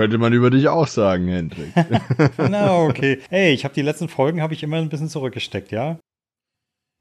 [0.00, 1.74] könnte man über dich auch sagen, Hendrik.
[2.38, 3.20] Na, okay.
[3.28, 6.00] Ey, ich habe die letzten Folgen habe ich immer ein bisschen zurückgesteckt, ja?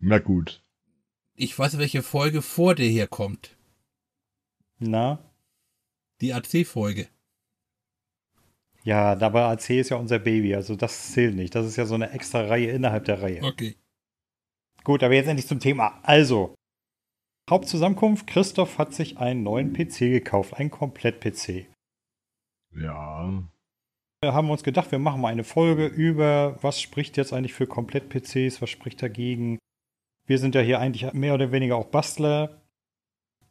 [0.01, 0.61] Na gut.
[1.33, 3.55] Ich weiß, welche Folge vor dir hier kommt.
[4.79, 5.19] Na?
[6.19, 7.07] Die AC-Folge.
[8.83, 11.55] Ja, aber AC ist ja unser Baby, also das zählt nicht.
[11.55, 13.43] Das ist ja so eine extra Reihe innerhalb der Reihe.
[13.43, 13.77] Okay.
[14.83, 16.01] Gut, aber jetzt endlich zum Thema.
[16.03, 16.53] Also,
[17.49, 21.67] Hauptzusammenkunft, Christoph hat sich einen neuen PC gekauft, einen Komplett-PC.
[22.75, 23.43] Ja.
[24.21, 27.67] Wir haben uns gedacht, wir machen mal eine Folge über, was spricht jetzt eigentlich für
[27.67, 29.57] Komplett-PCs, was spricht dagegen.
[30.25, 32.61] Wir sind ja hier eigentlich mehr oder weniger auch Bastler.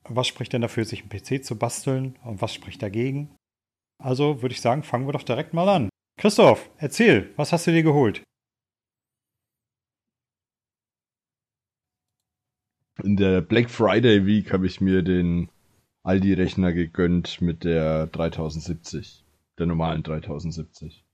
[0.04, 3.34] Was spricht denn dafür, sich einen PC zu basteln und was spricht dagegen?
[4.02, 5.88] Also würde ich sagen, fangen wir doch direkt mal an.
[6.18, 8.22] Christoph, erzähl, was hast du dir geholt?
[13.02, 15.50] In der Black Friday Week habe ich mir den
[16.08, 19.26] Aldi-Rechner gegönnt mit der 3070,
[19.58, 21.04] der normalen 3070.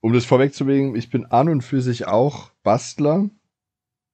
[0.00, 3.28] Um das vorwegzuwegen, ich bin an und für sich auch Bastler,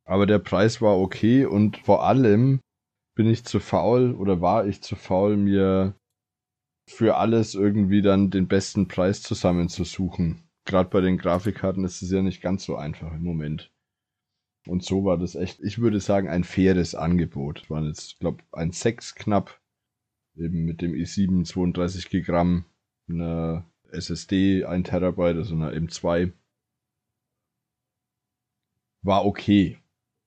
[0.05, 2.59] aber der Preis war okay und vor allem
[3.15, 5.95] bin ich zu faul oder war ich zu faul, mir
[6.91, 10.43] für alles irgendwie dann den besten Preis zusammenzusuchen.
[10.67, 13.71] Gerade bei den Grafikkarten ist es ja nicht ganz so einfach im Moment.
[14.67, 17.62] Und so war das echt, ich würde sagen, ein faires Angebot.
[17.62, 19.61] Es waren jetzt, glaube ein 6 knapp,
[20.37, 22.65] eben mit dem i7 32 Gigramm,
[23.09, 26.33] einer SSD 1 Terabyte, also einer M2.
[29.03, 29.79] War okay.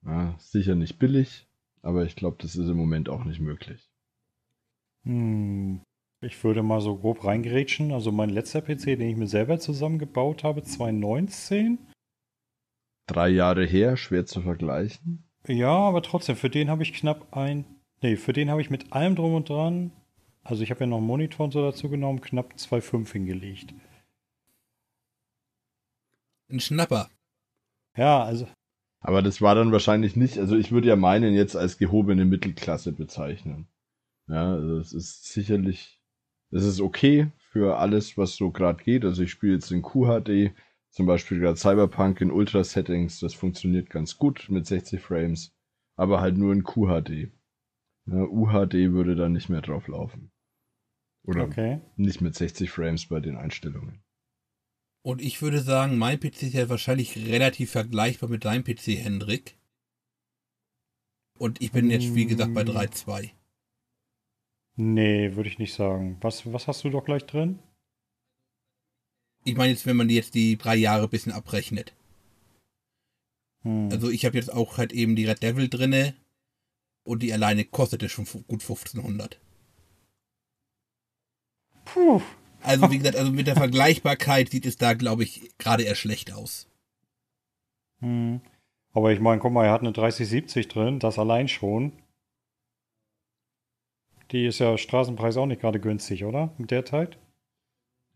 [0.06, 1.48] Ja, sicher nicht billig,
[1.82, 3.90] aber ich glaube, das ist im Moment auch nicht möglich.
[5.04, 5.82] Hm,
[6.22, 7.92] ich würde mal so grob reingerätschen.
[7.92, 11.80] Also mein letzter PC, den ich mir selber zusammengebaut habe, 2019.
[13.08, 15.24] Drei Jahre her, schwer zu vergleichen.
[15.48, 17.66] Ja, aber trotzdem, für den habe ich knapp ein.
[18.02, 19.92] Nee, für den habe ich mit allem drum und dran.
[20.44, 23.74] Also ich habe ja noch einen Monitor und so dazu genommen, knapp 2,5 hingelegt.
[26.50, 27.10] Ein Schnapper.
[27.96, 28.48] Ja, also.
[29.00, 32.92] Aber das war dann wahrscheinlich nicht, also ich würde ja meinen jetzt als gehobene Mittelklasse
[32.92, 33.68] bezeichnen.
[34.28, 36.02] Ja, also es ist sicherlich,
[36.52, 39.06] es ist okay für alles, was so gerade geht.
[39.06, 40.54] Also ich spiele jetzt in QHD,
[40.90, 45.54] zum Beispiel gerade Cyberpunk in Ultra-Settings, das funktioniert ganz gut mit 60 Frames,
[45.96, 47.32] aber halt nur in QHD.
[48.06, 50.32] Ja, UHD würde dann nicht mehr drauf laufen.
[51.26, 51.82] Oder okay.
[51.98, 54.02] nicht mit 60 Frames bei den Einstellungen.
[55.04, 59.58] Und ich würde sagen, mein PC ist ja wahrscheinlich relativ vergleichbar mit deinem PC, Hendrik.
[61.38, 63.32] Und ich bin jetzt, wie gesagt, bei 3.2.
[64.76, 66.18] Nee, würde ich nicht sagen.
[66.22, 67.60] Was, was hast du doch gleich drin?
[69.48, 71.94] Ich meine jetzt, wenn man jetzt die drei Jahre ein bisschen abrechnet.
[73.64, 73.88] Hm.
[73.90, 76.16] Also ich habe jetzt auch halt eben die Red Devil drinne
[77.06, 79.40] und die alleine kostete schon gut 1500.
[81.86, 82.22] Puh.
[82.62, 86.34] Also wie gesagt, also mit der Vergleichbarkeit sieht es da, glaube ich, gerade eher schlecht
[86.34, 86.68] aus.
[88.02, 88.42] Hm.
[88.92, 91.94] Aber ich meine, guck mal, er hat eine 3070 drin, das allein schon.
[94.32, 96.54] Die ist ja Straßenpreis auch nicht gerade günstig, oder?
[96.58, 97.18] Mit der Zeit?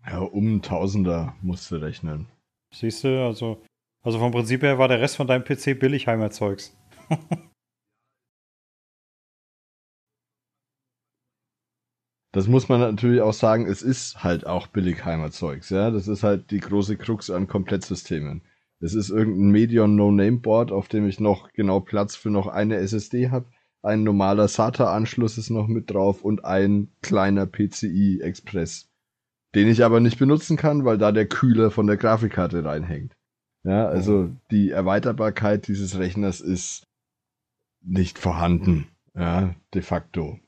[0.06, 2.28] Ja, um Tausender musst du rechnen.
[2.74, 3.64] Siehst du, also,
[4.02, 6.76] also vom Prinzip her war der Rest von deinem PC Billigheimer Zeugs.
[12.34, 15.92] Das muss man natürlich auch sagen, es ist halt auch Billigheimer Zeugs, ja.
[15.92, 18.42] Das ist halt die große Krux an Komplettsystemen.
[18.80, 23.30] Es ist irgendein Medion No-Name-Board, auf dem ich noch genau Platz für noch eine SSD
[23.32, 23.48] habe.
[23.82, 28.91] Ein normaler SATA-Anschluss ist noch mit drauf und ein kleiner PCI Express.
[29.56, 33.14] Den ich aber nicht benutzen kann, weil da der Kühler von der Grafikkarte reinhängt.
[33.64, 36.88] Ja, also die Erweiterbarkeit dieses Rechners ist
[37.82, 38.88] nicht vorhanden.
[39.14, 40.40] Ja, de facto.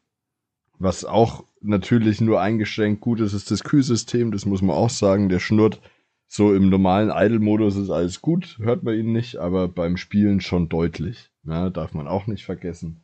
[0.80, 5.30] Was auch natürlich nur eingeschränkt gut ist, ist das Kühlsystem, das muss man auch sagen.
[5.30, 5.82] Der schnurrt
[6.28, 10.68] so im normalen Idle-Modus ist alles gut, hört man ihn nicht, aber beim Spielen schon
[10.68, 11.30] deutlich.
[11.44, 13.03] Ja, darf man auch nicht vergessen.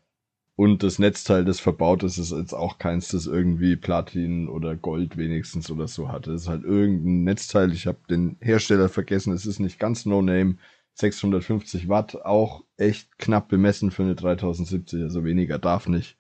[0.60, 5.16] Und das Netzteil, das verbaut ist, ist jetzt auch keins, das irgendwie Platin oder Gold
[5.16, 6.34] wenigstens oder so hatte.
[6.34, 7.72] Es ist halt irgendein Netzteil.
[7.72, 9.32] Ich habe den Hersteller vergessen.
[9.32, 10.58] Es ist nicht ganz No-Name.
[10.96, 15.02] 650 Watt, auch echt knapp bemessen für eine 3070.
[15.02, 16.18] Also weniger darf nicht.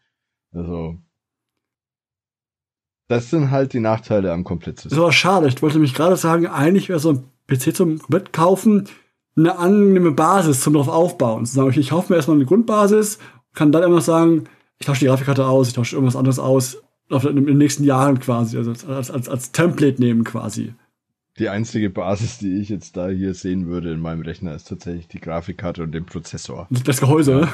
[0.53, 0.97] Also
[3.09, 4.91] das sind halt die Nachteile am Komplettsystem.
[4.91, 5.49] Das war schade.
[5.49, 8.87] Ich wollte mich gerade sagen, eigentlich wäre so ein PC zum Mitkaufen
[9.35, 11.45] eine angenehme Basis zum drauf aufbauen.
[11.45, 13.19] Zu sagen, ich kaufe mir erstmal eine Grundbasis,
[13.53, 14.45] kann dann immer noch sagen,
[14.77, 18.57] ich tausche die Grafikkarte aus, ich tausche irgendwas anderes aus, in den nächsten Jahren quasi,
[18.57, 20.73] also als, als, als Template nehmen quasi.
[21.39, 25.07] Die einzige Basis, die ich jetzt da hier sehen würde in meinem Rechner, ist tatsächlich
[25.07, 26.67] die Grafikkarte und den Prozessor.
[26.83, 27.47] Das Gehäuse,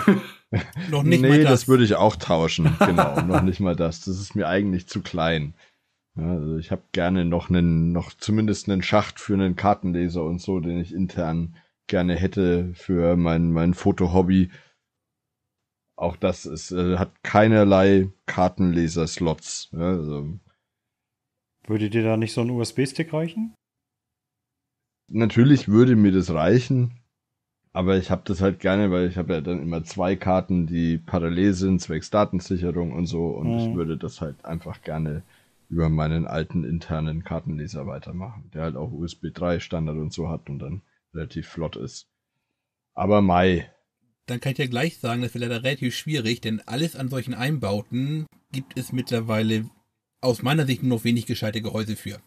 [0.52, 0.62] ja.
[0.92, 1.52] noch nicht nee, mal das.
[1.52, 2.76] das würde ich auch tauschen.
[2.80, 4.02] Genau, noch nicht mal das.
[4.02, 5.54] Das ist mir eigentlich zu klein.
[6.16, 10.42] Ja, also ich habe gerne noch einen, noch zumindest einen Schacht für einen Kartenleser und
[10.42, 11.56] so, den ich intern
[11.86, 14.50] gerne hätte für mein, mein Fotohobby.
[15.98, 19.70] Auch das ist, äh, hat keinerlei Kartenleser-Slots.
[19.74, 20.40] Ja, also
[21.68, 23.54] Würde dir da nicht so ein USB-Stick reichen?
[25.08, 27.00] natürlich würde mir das reichen,
[27.74, 30.98] aber ich habe das halt gerne, weil ich habe ja dann immer zwei Karten, die
[31.00, 33.58] parallel sind, zwecks Datensicherung und so, und Mhm.
[33.58, 35.24] ich würde das halt einfach gerne
[35.70, 40.50] über meinen alten internen Kartenleser weitermachen, der halt auch USB 3 Standard und so hat
[40.50, 40.82] und dann
[41.14, 42.08] relativ flott ist.
[42.96, 43.72] Aber Mai,
[44.28, 47.34] Dann kann ich dir gleich sagen, das wird leider relativ schwierig, denn alles an solchen
[47.34, 49.70] Einbauten gibt es mittlerweile
[50.22, 52.20] aus meiner Sicht nur noch wenig gescheite Gehäuse für.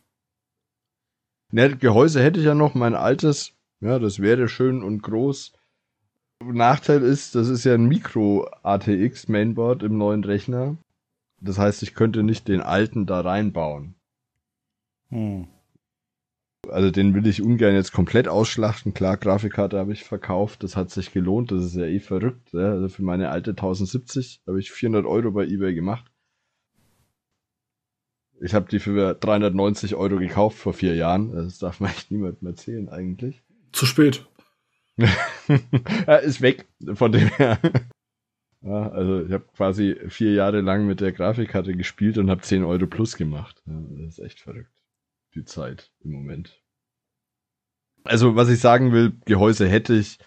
[1.50, 3.52] Ne, Gehäuse hätte ich ja noch, mein altes.
[3.80, 5.52] Ja, das wäre schön und groß.
[6.44, 10.76] Nachteil ist, das ist ja ein Micro-ATX Mainboard im neuen Rechner.
[11.40, 13.94] Das heißt, ich könnte nicht den alten da reinbauen.
[15.10, 15.48] Hm.
[16.66, 18.92] Also den will ich ungern jetzt komplett ausschlachten.
[18.92, 20.62] Klar, Grafikkarte habe ich verkauft.
[20.62, 21.52] Das hat sich gelohnt.
[21.52, 22.52] Das ist ja eh verrückt.
[22.52, 22.72] Ja.
[22.72, 26.10] Also für meine alte 1070 habe ich 400 Euro bei eBay gemacht.
[28.40, 31.32] Ich habe die für 390 Euro gekauft vor vier Jahren.
[31.32, 33.42] Das darf man echt niemandem erzählen eigentlich.
[33.72, 34.26] Zu spät.
[36.22, 37.58] ist weg, von dem her.
[38.60, 42.64] Ja, also ich habe quasi vier Jahre lang mit der Grafikkarte gespielt und habe 10
[42.64, 43.62] Euro plus gemacht.
[43.66, 44.72] Ja, das ist echt verrückt.
[45.34, 46.62] Die Zeit im Moment.
[48.04, 50.18] Also was ich sagen will, Gehäuse hätte ich,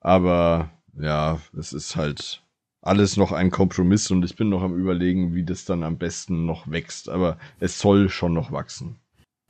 [0.00, 2.42] aber ja, es ist halt
[2.82, 6.46] alles noch ein Kompromiss und ich bin noch am überlegen, wie das dann am besten
[6.46, 7.08] noch wächst.
[7.08, 8.96] Aber es soll schon noch wachsen.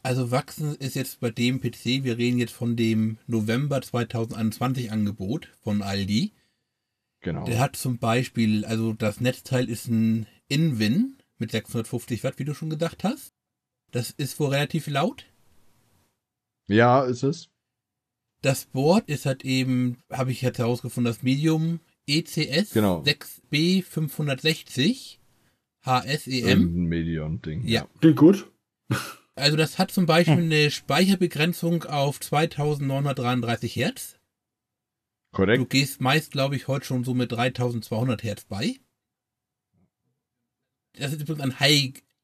[0.03, 5.49] Also wachsen ist jetzt bei dem PC, wir reden jetzt von dem November 2021 Angebot
[5.63, 6.33] von Aldi.
[7.21, 7.45] Genau.
[7.45, 12.55] Der hat zum Beispiel, also das Netzteil ist ein Inwin mit 650 Watt, wie du
[12.55, 13.35] schon gesagt hast.
[13.91, 15.27] Das ist wohl relativ laut.
[16.69, 17.49] Ja, ist es.
[18.43, 23.03] Das Board ist halt eben, habe ich jetzt herausgefunden, das Medium ECS Genau.
[23.03, 25.21] 6B 560
[25.85, 26.33] HSEM.
[26.47, 27.67] Irgendein Medion-Ding.
[27.67, 27.87] Ja.
[28.01, 28.51] Klingt gut.
[29.35, 34.17] Also das hat zum Beispiel eine Speicherbegrenzung auf 2933 Hertz.
[35.33, 35.71] Du Korrekt.
[35.71, 38.77] gehst meist, glaube ich, heute schon so mit 3200 Hertz bei.
[40.95, 41.43] Das ist übrigens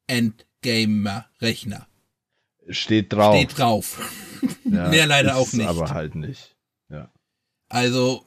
[0.07, 1.87] ein High-End-Gamer-Rechner.
[2.69, 3.35] Steht drauf.
[3.35, 4.13] Steht drauf.
[4.65, 5.65] Ja, Mehr leider auch nicht.
[5.65, 6.55] Aber halt nicht.
[6.89, 7.11] Ja.
[7.69, 8.25] Also,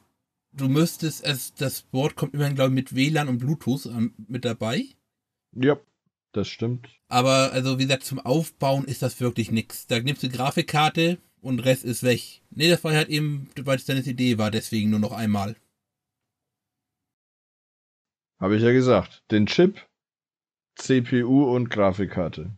[0.51, 4.43] du müsstest, es, das Board kommt immerhin, glaube ich, mit WLAN und Bluetooth ähm, mit
[4.43, 4.85] dabei.
[5.53, 5.79] Ja,
[6.33, 6.89] das stimmt.
[7.07, 9.85] Aber, also, wie gesagt, zum Aufbauen ist das wirklich nix.
[9.87, 12.41] Da nimmst du Grafikkarte und Rest ist weg.
[12.49, 15.55] Nee, das war halt eben, weil es deine Idee war, deswegen nur noch einmal.
[18.39, 19.23] Habe ich ja gesagt.
[19.31, 19.79] Den Chip,
[20.81, 22.57] CPU und Grafikkarte.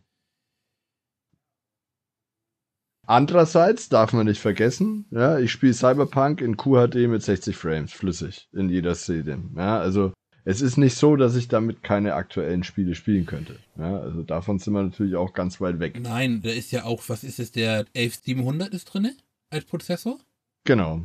[3.06, 8.48] Andererseits darf man nicht vergessen, ja, ich spiele Cyberpunk in QHD mit 60 Frames, flüssig,
[8.52, 9.42] in jeder Szene.
[9.54, 10.14] Ja, also
[10.46, 13.58] es ist nicht so, dass ich damit keine aktuellen Spiele spielen könnte.
[13.76, 16.00] Ja, also davon sind wir natürlich auch ganz weit weg.
[16.00, 19.14] Nein, da ist ja auch, was ist es, der 11700 ist drinne
[19.50, 20.18] als Prozessor?
[20.64, 21.04] Genau.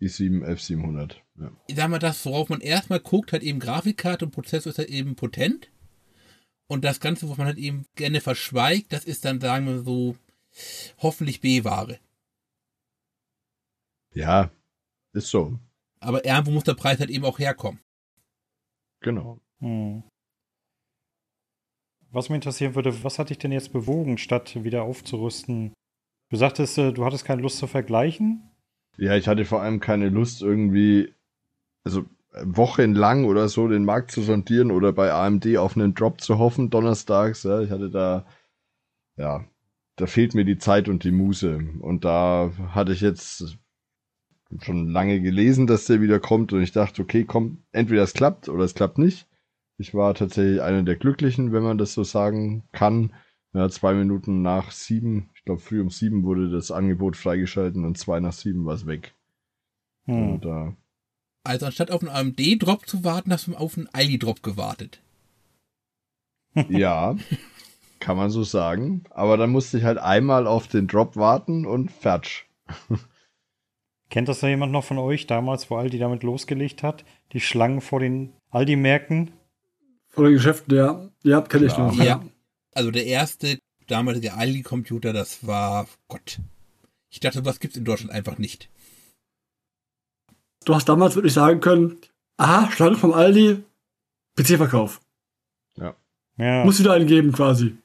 [0.00, 1.14] i7 F700.
[1.40, 1.50] Ja.
[1.66, 4.88] Ich sag mal, das, worauf man erstmal guckt, hat eben Grafikkarte und Prozessor ist halt
[4.88, 5.68] eben potent.
[6.70, 10.14] Und das Ganze, was man halt eben gerne verschweigt, das ist dann, sagen wir so,
[10.98, 11.98] hoffentlich B-Ware.
[14.14, 14.52] ja,
[15.12, 15.58] ist so.
[15.98, 17.80] Aber irgendwo muss der Preis halt eben auch herkommen.
[19.00, 19.40] Genau.
[19.58, 20.04] Hm.
[22.12, 25.72] Was mich interessieren würde, was hat dich denn jetzt bewogen, statt wieder aufzurüsten?
[26.28, 28.48] Du sagtest, äh, du hattest keine Lust zu vergleichen.
[28.96, 31.12] Ja, ich hatte vor allem keine Lust irgendwie,
[31.82, 36.38] also wochenlang oder so den Markt zu sondieren oder bei AMD auf einen Drop zu
[36.38, 37.42] hoffen, donnerstags.
[37.42, 38.24] Ja, ich hatte da,
[39.16, 39.44] ja,
[39.96, 41.60] da fehlt mir die Zeit und die Muße.
[41.80, 43.58] Und da hatte ich jetzt
[44.60, 48.48] schon lange gelesen, dass der wieder kommt und ich dachte, okay, komm, entweder es klappt
[48.48, 49.28] oder es klappt nicht.
[49.78, 53.14] Ich war tatsächlich einer der Glücklichen, wenn man das so sagen kann.
[53.52, 57.98] Ja, zwei Minuten nach sieben, ich glaube früh um sieben wurde das Angebot freigeschalten und
[57.98, 59.14] zwei nach sieben war es weg.
[60.04, 60.32] Hm.
[60.32, 60.72] Und, äh,
[61.42, 65.00] Also anstatt auf einen AMD-Drop zu warten, hast du auf einen Aldi-Drop gewartet.
[66.68, 67.16] ja,
[67.98, 69.04] kann man so sagen.
[69.10, 72.46] Aber dann musste ich halt einmal auf den Drop warten und fertig.
[74.10, 77.04] Kennt das da jemand noch von euch damals, wo Aldi damit losgelegt hat?
[77.32, 79.30] Die Schlangen vor den Aldi-Märkten?
[80.08, 81.08] Vor den Geschäften, ja.
[81.22, 81.94] Ja, kenne ich noch.
[81.94, 82.24] Ja.
[82.72, 86.40] Also der erste damalige Aldi-Computer, das war, Gott.
[87.08, 88.68] Ich dachte, was gibt's in Deutschland einfach nicht.
[90.64, 91.96] Du hast damals wirklich sagen können,
[92.36, 93.62] aha, Schlange vom Aldi,
[94.36, 95.00] PC-Verkauf.
[96.36, 96.64] Ja.
[96.64, 97.76] Muss wieder einen geben quasi.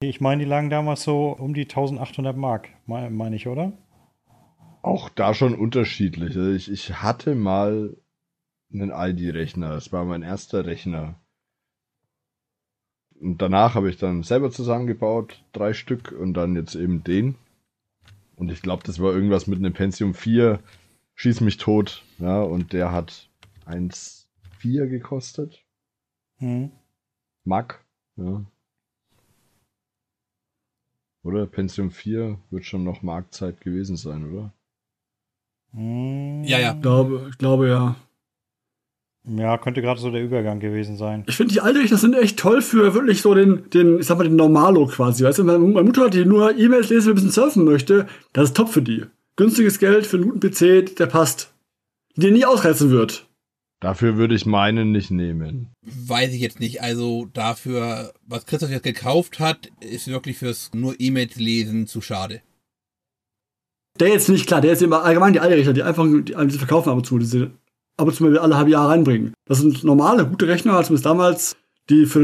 [0.00, 3.72] Ich meine, die lagen damals so um die 1800 Mark, meine mein ich, oder?
[4.82, 6.36] Auch da schon unterschiedlich.
[6.36, 7.96] Also ich, ich hatte mal
[8.72, 9.70] einen ID-Rechner.
[9.70, 11.16] Das war mein erster Rechner.
[13.20, 17.34] Und danach habe ich dann selber zusammengebaut, drei Stück und dann jetzt eben den.
[18.36, 20.60] Und ich glaube, das war irgendwas mit einem Pentium 4,
[21.18, 22.02] schieß mich tot.
[22.18, 23.28] Ja, und der hat
[23.66, 25.62] 1,4 gekostet.
[26.38, 26.70] Hm.
[27.44, 27.84] Mac,
[28.16, 28.44] ja.
[31.24, 31.46] Oder?
[31.46, 34.52] Pentium 4 wird schon noch Marktzeit gewesen sein, oder?
[35.72, 36.44] Hm.
[36.44, 36.74] Ja, ja.
[36.74, 37.96] Ich glaube, ich glaube ja.
[39.24, 41.24] Ja, könnte gerade so der Übergang gewesen sein.
[41.26, 44.24] Ich finde, die Altrechner sind echt toll für wirklich so den, den, ich sag mal,
[44.24, 45.24] den Normalo quasi.
[45.24, 48.56] Weißt du, meine meine Mutter, die nur E-Mails lesen, ein bisschen surfen möchte, das ist
[48.56, 49.04] top für die.
[49.38, 51.54] Günstiges Geld für einen guten PC, der passt.
[52.16, 53.28] Den nie ausreizen wird.
[53.80, 55.72] Dafür würde ich meinen nicht nehmen.
[55.82, 56.82] Weiß ich jetzt nicht.
[56.82, 62.42] Also dafür, was Christoph jetzt gekauft hat, ist wirklich fürs nur E-Mails lesen zu schade.
[64.00, 66.90] Der jetzt nicht, klar, der ist immer allgemein die Altrechner, die einfach, die, die verkaufen
[66.90, 67.52] ab und zu, diese,
[67.96, 69.34] ab und zu mal alle halbe Jahre reinbringen.
[69.46, 71.56] Das sind normale, gute Rechner, also zumindest damals,
[71.90, 72.18] die für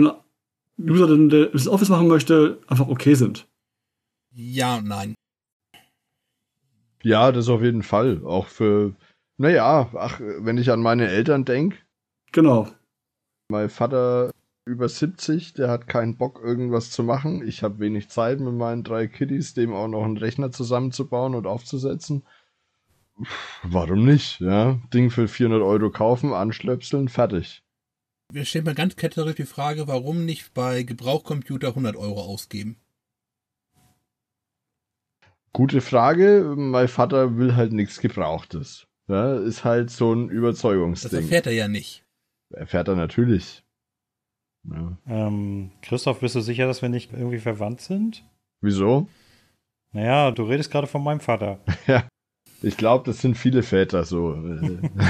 [0.76, 3.46] den User, der der das Office machen möchte, einfach okay sind.
[4.32, 5.14] Ja und nein.
[7.04, 8.22] Ja, das auf jeden Fall.
[8.24, 8.94] Auch für,
[9.36, 11.76] naja, ach, wenn ich an meine Eltern denke,
[12.32, 12.68] Genau.
[13.48, 14.30] mein Vater
[14.66, 17.46] über 70, der hat keinen Bock, irgendwas zu machen.
[17.46, 21.46] Ich habe wenig Zeit mit meinen drei Kiddies, dem auch noch einen Rechner zusammenzubauen und
[21.46, 22.24] aufzusetzen.
[23.62, 24.40] Warum nicht?
[24.40, 27.62] Ja, Ding für 400 Euro kaufen, anschlöpseln, fertig.
[28.32, 32.76] Wir stellen mal ganz ketterisch die Frage, warum nicht bei Gebrauchcomputer 100 Euro ausgeben?
[35.54, 36.52] Gute Frage.
[36.56, 38.86] Mein Vater will halt nichts Gebrauchtes.
[39.08, 41.20] Ja, ist halt so ein Das Überzeugungsding.
[41.22, 42.04] erfährt er ja nicht.
[42.52, 43.62] Erfährt er natürlich.
[44.70, 44.98] Ja.
[45.06, 48.24] Ähm, Christoph, bist du sicher, dass wir nicht irgendwie verwandt sind?
[48.60, 49.08] Wieso?
[49.92, 51.60] Naja, du redest gerade von meinem Vater.
[52.62, 54.34] Ich glaube, das sind viele Väter so.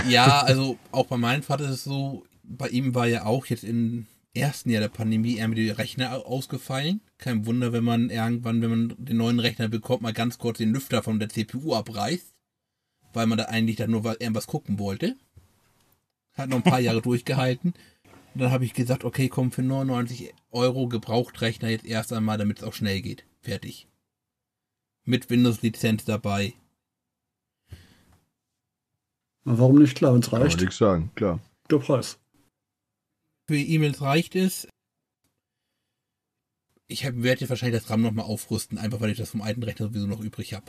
[0.09, 3.63] Ja, also auch bei meinem Vater ist es so, bei ihm war ja auch jetzt
[3.63, 7.01] im ersten Jahr der Pandemie irgendwie die Rechner au- ausgefallen.
[7.19, 10.73] Kein Wunder, wenn man irgendwann, wenn man den neuen Rechner bekommt, mal ganz kurz den
[10.73, 12.35] Lüfter von der CPU abreißt,
[13.13, 15.17] weil man da eigentlich dann nur was- irgendwas gucken wollte.
[16.33, 17.75] Hat noch ein paar Jahre durchgehalten.
[18.35, 22.59] Und dann habe ich gesagt, okay, komm, für 99 Euro Gebrauchtrechner jetzt erst einmal, damit
[22.59, 23.25] es auch schnell geht.
[23.43, 23.87] Fertig.
[25.05, 26.55] Mit Windows-Lizenz dabei.
[29.45, 29.95] Warum nicht?
[29.97, 30.61] Klar, wenn es kann man reicht.
[30.61, 31.39] nichts sagen, klar.
[31.71, 32.19] Der Preis.
[33.47, 34.67] Für E-Mails reicht es.
[36.87, 39.63] Ich hab- werde jetzt wahrscheinlich das RAM nochmal aufrüsten, einfach weil ich das vom alten
[39.63, 40.67] Rechner sowieso noch übrig habe.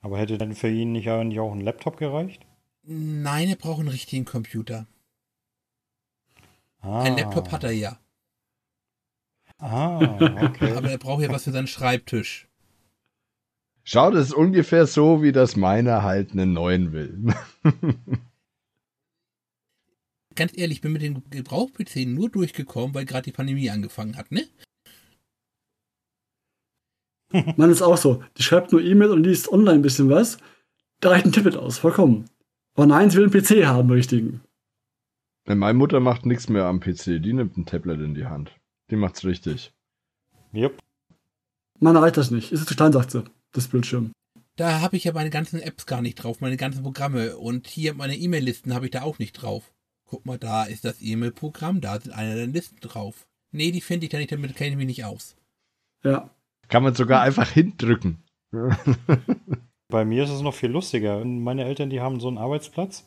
[0.00, 2.44] Aber hätte dann für ihn nicht eigentlich auch ein Laptop gereicht?
[2.82, 4.86] Nein, er braucht einen richtigen Computer.
[6.80, 7.02] Ah.
[7.04, 7.98] Ein Laptop hat er ja,
[9.58, 9.98] Ah,
[10.44, 10.72] okay.
[10.76, 12.48] aber er braucht ja was für seinen Schreibtisch.
[13.84, 17.34] Schau, das ist ungefähr so, wie das meiner halt einen neuen will.
[20.34, 24.32] Ganz ehrlich, ich bin mit dem Gebrauch-PC nur durchgekommen, weil gerade die Pandemie angefangen hat,
[24.32, 24.46] ne?
[27.56, 28.22] Man ist auch so.
[28.36, 30.38] Die schreibt nur E-Mail und liest online ein bisschen was.
[31.00, 32.30] Da reicht ein Tablet aus, vollkommen.
[32.74, 34.40] Aber nein, sie will einen PC haben, richtigen.
[35.46, 37.22] Meine Mutter macht nichts mehr am PC.
[37.22, 38.52] Die nimmt ein Tablet in die Hand.
[38.90, 39.72] Die macht's richtig.
[40.54, 40.78] Yep.
[41.80, 42.52] Man reicht das nicht.
[42.52, 43.24] Ist zu klein, sagt sie.
[43.52, 44.12] Das Bildschirm.
[44.56, 47.36] Da habe ich ja meine ganzen Apps gar nicht drauf, meine ganzen Programme.
[47.36, 49.73] Und hier meine E-Mail-Listen habe ich da auch nicht drauf.
[50.14, 53.26] Guck mal, da ist das E-Mail-Programm, da sind eine der Listen drauf.
[53.50, 55.34] Nee, die finde ich da nicht, damit kenne ich mich nicht aus.
[56.04, 56.30] Ja.
[56.68, 58.22] Kann man sogar einfach hindrücken.
[59.88, 61.24] Bei mir ist es noch viel lustiger.
[61.24, 63.04] Meine Eltern, die haben so einen Arbeitsplatz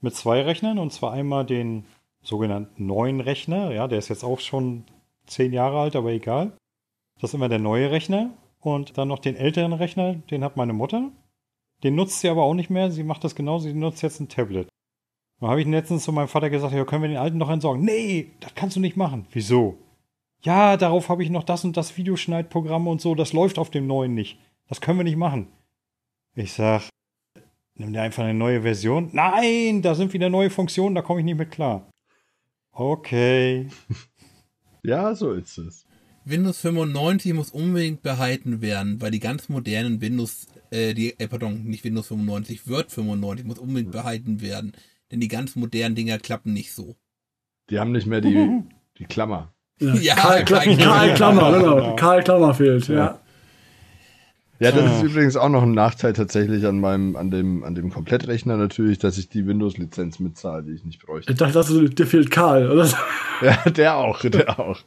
[0.00, 1.84] mit zwei Rechnern und zwar einmal den
[2.24, 3.70] sogenannten neuen Rechner.
[3.70, 4.82] Ja, der ist jetzt auch schon
[5.28, 6.56] zehn Jahre alt, aber egal.
[7.20, 10.72] Das ist immer der neue Rechner und dann noch den älteren Rechner, den hat meine
[10.72, 11.12] Mutter.
[11.84, 12.90] Den nutzt sie aber auch nicht mehr.
[12.90, 14.71] Sie macht das genauso, sie nutzt jetzt ein Tablet.
[15.42, 17.84] Da habe ich letztens zu meinem Vater gesagt, ja, können wir den alten noch entsorgen?
[17.84, 19.26] Nee, das kannst du nicht machen.
[19.32, 19.76] Wieso?
[20.42, 23.88] Ja, darauf habe ich noch das und das Videoschneidprogramm und so, das läuft auf dem
[23.88, 24.38] neuen nicht.
[24.68, 25.48] Das können wir nicht machen.
[26.36, 26.88] Ich sag,
[27.74, 29.10] nimm dir einfach eine neue Version.
[29.14, 31.90] Nein, da sind wieder neue Funktionen, da komme ich nicht mit klar.
[32.70, 33.66] Okay.
[34.84, 35.86] Ja, so ist es.
[36.24, 41.62] Windows 95 muss unbedingt behalten werden, weil die ganz modernen Windows, äh, die, äh, pardon,
[41.62, 44.72] nicht Windows 95, Word 95 muss unbedingt behalten werden.
[45.12, 46.96] Denn die ganz modernen Dinger klappen nicht so.
[47.70, 48.62] Die haben nicht mehr die,
[48.98, 49.52] die Klammer.
[49.78, 51.52] Ja, Ja, Karl, Kla Karl Karl Klammer.
[51.58, 51.78] Genau.
[51.78, 51.92] Ja.
[51.96, 53.18] Karl Klammer fehlt, ja.
[54.58, 54.96] Ja, das Ah.
[54.96, 58.98] ist übrigens auch noch ein Nachteil tatsächlich an meinem, an dem, an dem Komplettrechner natürlich,
[58.98, 61.32] dass ich die Windows-Lizenz mitzahle, die ich nicht bräuchte.
[61.32, 62.88] Ich dachte, das ist- dir fehlt Karl, oder?
[63.42, 64.78] Ja, der auch, der auch.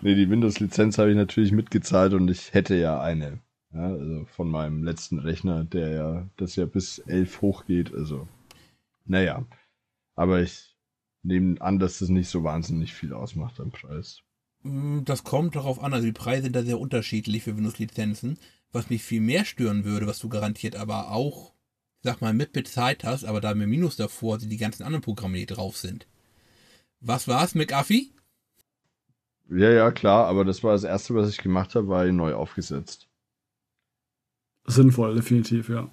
[0.00, 3.40] Nee, die Windows-Lizenz habe ich natürlich mitgezahlt und ich hätte ja eine.
[3.74, 7.92] Ja, also von meinem letzten Rechner, der ja, das ja bis 11 hochgeht.
[7.92, 8.28] Also,
[9.08, 9.46] naja.
[10.14, 10.76] Aber ich
[11.22, 14.22] nehme an, dass das nicht so wahnsinnig viel ausmacht am Preis.
[14.62, 18.38] Mm, Das kommt darauf an, also die Preise sind da sehr unterschiedlich für Windows-Lizenzen.
[18.72, 21.54] Was mich viel mehr stören würde, was du garantiert aber auch,
[22.02, 25.46] sag mal, mitbezahlt hast, aber da mit Minus davor sind die ganzen anderen Programme, die
[25.46, 26.06] drauf sind.
[27.00, 28.10] Was war's, McAfee?
[29.50, 33.08] Ja, ja, klar, aber das war das erste, was ich gemacht habe, war neu aufgesetzt.
[34.66, 35.90] Sinnvoll, definitiv, ja.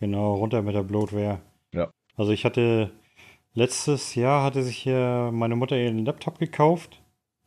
[0.00, 1.40] Genau, runter mit der Bloatware.
[1.72, 1.90] Ja.
[2.16, 2.92] Also ich hatte
[3.54, 7.02] letztes Jahr hatte sich hier meine Mutter ihren Laptop gekauft.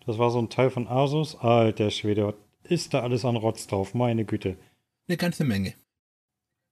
[0.05, 1.35] Das war so ein Teil von Asus.
[1.35, 2.35] Alter Schwede, was
[2.71, 3.93] ist da alles an Rotz drauf?
[3.93, 4.57] Meine Güte.
[5.07, 5.73] Eine ganze Menge.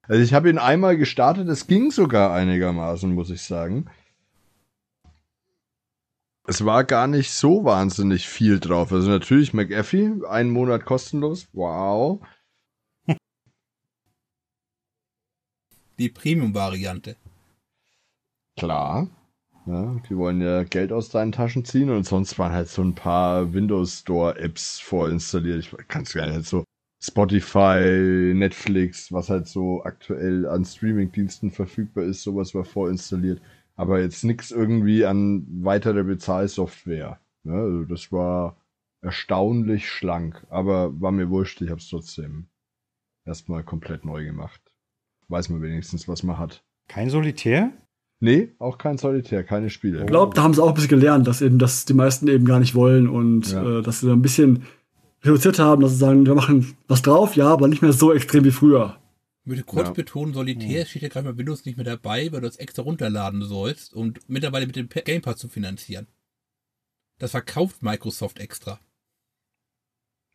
[0.03, 3.89] Also ich habe ihn einmal gestartet, es ging sogar einigermaßen, muss ich sagen.
[6.45, 8.91] Es war gar nicht so wahnsinnig viel drauf.
[8.91, 11.47] Also natürlich McAfee, einen Monat kostenlos.
[11.53, 12.19] Wow.
[15.97, 17.15] Die Premium-Variante.
[18.57, 19.07] Klar.
[19.65, 22.95] Ja, die wollen ja Geld aus deinen Taschen ziehen und sonst waren halt so ein
[22.95, 25.59] paar Windows Store Apps vorinstalliert.
[25.59, 26.65] Ich kann es gar nicht so
[27.01, 33.41] Spotify, Netflix, was halt so aktuell an Streamingdiensten verfügbar ist, sowas war vorinstalliert.
[33.75, 37.19] Aber jetzt nichts irgendwie an weiterer Bezahlsoftware.
[37.43, 38.57] Ja, also das war
[39.01, 42.47] erstaunlich schlank, aber war mir wurscht, ich hab's trotzdem
[43.25, 44.61] erstmal komplett neu gemacht.
[45.27, 46.63] Weiß man wenigstens, was man hat.
[46.87, 47.73] Kein Solitär?
[48.23, 49.99] Nee, auch kein Solitär, keine Spiele.
[49.99, 52.45] Ich glaube, da haben sie auch ein bisschen gelernt, dass eben das die meisten eben
[52.45, 53.79] gar nicht wollen und Ja.
[53.79, 54.63] äh, dass sie da ein bisschen
[55.23, 58.45] reduziert haben, dass sie sagen, wir machen was drauf, ja, aber nicht mehr so extrem
[58.45, 58.97] wie früher.
[59.43, 59.93] Ich möchte kurz Ja.
[59.93, 63.41] betonen, Solitär steht ja gerade bei Windows nicht mehr dabei, weil du es extra runterladen
[63.43, 66.07] sollst und mittlerweile mit dem Game Pass zu finanzieren.
[67.19, 68.79] Das verkauft Microsoft extra.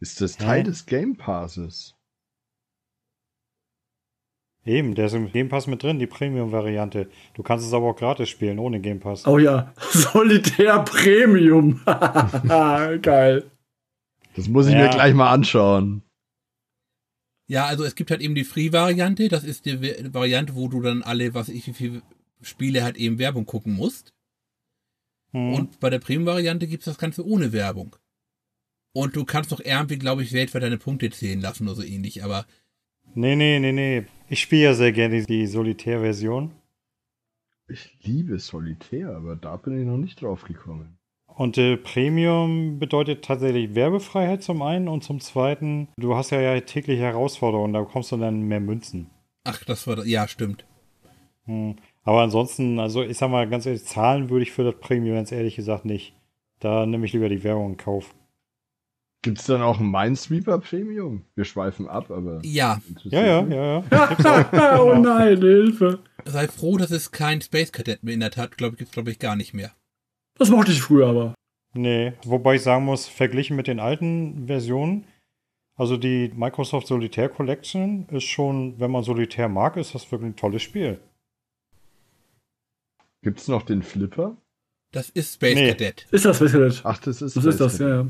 [0.01, 0.65] Ist das Teil Hä?
[0.65, 1.95] des Game Passes?
[4.65, 7.09] Eben, der ist im Game Pass mit drin, die Premium-Variante.
[7.35, 9.27] Du kannst es aber auch gratis spielen, ohne Game Pass.
[9.27, 11.81] Oh ja, Solitär Premium.
[11.87, 13.51] Geil.
[14.37, 14.83] Das muss ich Ja.
[14.85, 16.03] mir gleich mal anschauen.
[17.47, 19.29] Ja, also es gibt halt eben die Free-Variante.
[19.29, 19.81] Das ist die
[20.13, 22.03] Variante, wo du dann alle, was ich, wie viele
[22.43, 24.13] Spiele halt eben Werbung gucken musst.
[25.33, 25.55] Hm.
[25.55, 27.97] Und bei der Premium-Variante gibt's das Ganze ohne Werbung.
[28.93, 32.23] Und du kannst noch irgendwie, glaube ich, weltweit deine Punkte zählen lassen oder so ähnlich.
[32.23, 32.45] Aber
[33.15, 34.05] Nee, nee, nee, nee.
[34.31, 36.51] Ich spiele ja sehr gerne die Solitär-Version.
[37.67, 40.99] Ich liebe Solitär, aber da bin ich noch nicht drauf gekommen.
[41.27, 46.61] Und äh, Premium bedeutet tatsächlich Werbefreiheit zum einen und zum zweiten, du hast ja, ja
[46.61, 49.09] tägliche Herausforderungen, da bekommst du dann mehr Münzen.
[49.45, 50.67] ach, das war, ja, stimmt.
[51.45, 51.77] Hm.
[52.05, 55.33] Aber ansonsten, also ich sag mal ganz ehrlich, zahlen würde ich für das Premium ganz
[55.33, 56.15] ehrlich gesagt nicht.
[56.59, 58.15] Da nehme ich lieber die Werbung in Kauf.
[59.23, 61.25] Gibt's dann auch ein Minesweeper Premium?
[61.35, 62.41] Wir schweifen ab, aber.
[62.45, 64.79] Ja, Ja, ja, ja, ja.
[64.81, 65.99] Oh nein, Hilfe.
[66.25, 68.57] sei froh, dass es kein Space Cadet beinhaltet hat.
[68.57, 69.73] Glaube ich, gibt's glaube ich gar nicht mehr.
[70.39, 71.35] Das mochte ich früher aber.
[71.75, 75.05] Nee, wobei ich sagen muss, verglichen mit den alten Versionen,
[75.77, 80.37] also die Microsoft Solitaire Collection ist schon, wenn man Solitär mag, ist das wirklich ein
[80.37, 80.99] tolles Spiel.
[83.23, 84.37] Gibt's noch den Flipper?
[84.93, 85.69] Das ist Space Nee.
[85.71, 86.07] Cadet.
[86.13, 86.81] Ist das Space Cadet?
[86.85, 87.37] Ach, das ist.
[87.37, 88.07] Das ist das, ja, ja.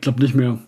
[0.00, 0.58] Ich glaube nicht mehr.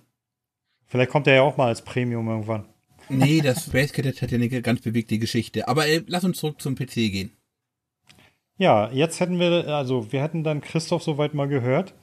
[0.88, 2.66] Vielleicht kommt der ja auch mal als Premium irgendwann.
[3.08, 5.68] Nee, das Space Cadet hat ja eine ganz bewegte Geschichte.
[5.68, 7.32] Aber äh, lass uns zurück zum PC gehen.
[8.58, 11.94] Ja, jetzt hätten wir, also wir hätten dann Christoph soweit mal gehört.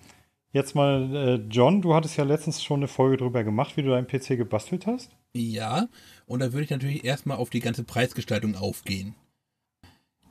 [0.53, 3.91] Jetzt mal, äh, John, du hattest ja letztens schon eine Folge drüber gemacht, wie du
[3.91, 5.15] deinen PC gebastelt hast.
[5.35, 5.87] Ja,
[6.25, 9.13] und da würde ich natürlich erstmal auf die ganze Preisgestaltung aufgehen.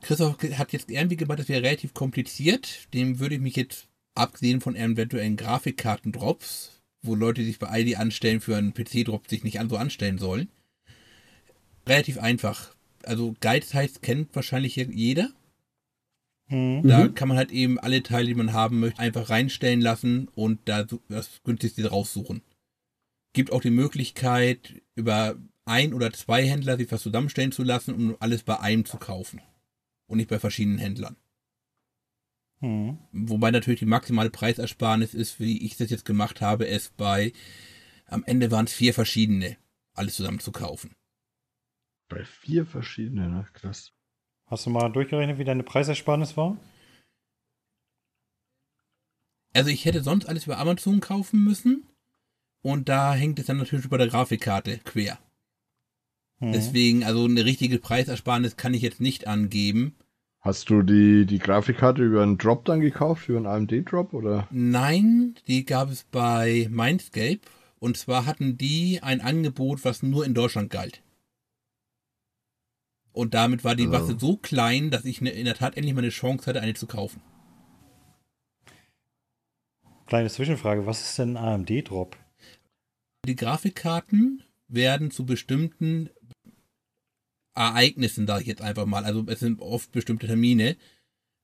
[0.00, 2.92] Christoph hat jetzt irgendwie gemeint, das wäre relativ kompliziert.
[2.92, 8.40] Dem würde ich mich jetzt, abgesehen von eventuellen Grafikkartendrops, wo Leute sich bei ID anstellen
[8.40, 10.48] für einen PC-Drop sich nicht an so anstellen sollen,
[11.86, 12.74] relativ einfach.
[13.04, 15.30] Also Guide heißt, kennt wahrscheinlich jeder.
[16.48, 16.86] Hm.
[16.86, 17.14] Da Mhm.
[17.14, 20.86] kann man halt eben alle Teile, die man haben möchte, einfach reinstellen lassen und da
[21.08, 22.42] das günstigste raussuchen.
[23.34, 28.16] Gibt auch die Möglichkeit, über ein oder zwei Händler sich was zusammenstellen zu lassen, um
[28.20, 29.40] alles bei einem zu kaufen.
[30.06, 31.16] Und nicht bei verschiedenen Händlern.
[32.60, 32.98] Hm.
[33.12, 37.32] Wobei natürlich die maximale Preisersparnis ist, wie ich das jetzt gemacht habe, es bei,
[38.06, 39.56] am Ende waren es vier verschiedene,
[39.94, 40.94] alles zusammen zu kaufen.
[42.08, 43.46] Bei vier verschiedenen, ne?
[43.52, 43.92] Krass.
[44.46, 46.56] Hast du mal durchgerechnet, wie deine Preisersparnis war?
[49.52, 51.86] Also ich hätte sonst alles über Amazon kaufen müssen.
[52.62, 55.18] Und da hängt es dann natürlich bei der Grafikkarte quer.
[56.38, 56.52] Hm.
[56.52, 59.96] Deswegen, also eine richtige Preisersparnis kann ich jetzt nicht angeben.
[60.48, 64.48] Hast du die, die Grafikkarte über einen Drop dann gekauft, über einen AMD-Drop oder?
[64.50, 67.40] Nein, die gab es bei Mindscape.
[67.78, 71.02] Und zwar hatten die ein Angebot, was nur in Deutschland galt.
[73.12, 75.92] Und damit war die Also- Masse so klein, dass ich ne- in der Tat endlich
[75.94, 77.20] mal eine Chance hatte, eine zu kaufen.
[80.06, 82.16] Kleine Zwischenfrage, was ist denn ein AMD-Drop?
[83.26, 86.08] Die Grafikkarten werden zu bestimmten
[87.58, 90.76] Ereignissen, sage ich jetzt einfach mal, also es sind oft bestimmte Termine,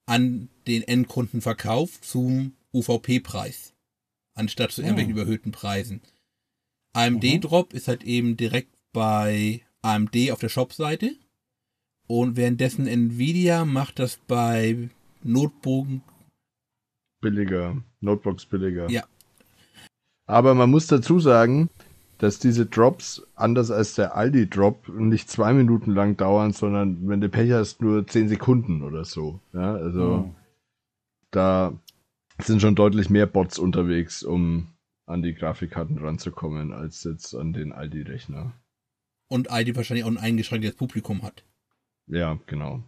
[0.06, 3.74] an den Endkunden verkauft zum UVP-Preis,
[4.34, 4.84] anstatt zu Ah.
[4.86, 6.00] irgendwelchen überhöhten Preisen.
[6.92, 11.16] AMD-Drop ist halt eben direkt bei AMD auf der Shop-Seite
[12.06, 14.90] und währenddessen Nvidia macht das bei
[15.22, 15.86] Notebook
[17.20, 17.82] Billiger.
[18.00, 18.90] Notebooks billiger.
[18.90, 19.04] Ja.
[20.26, 21.70] Aber man muss dazu sagen,
[22.18, 27.28] dass diese Drops, anders als der Aldi-Drop, nicht zwei Minuten lang dauern, sondern wenn du
[27.28, 29.40] Pech hast, nur zehn Sekunden oder so.
[29.52, 30.34] Ja, also Hm.
[31.30, 31.72] da
[32.40, 34.68] sind schon deutlich mehr Bots unterwegs, um
[35.06, 38.52] an die Grafikkarten ranzukommen, als jetzt an den Aldi-Rechner.
[39.28, 41.44] und ID wahrscheinlich auch ein eingeschränktes Publikum hat.
[42.06, 42.82] Ja, genau.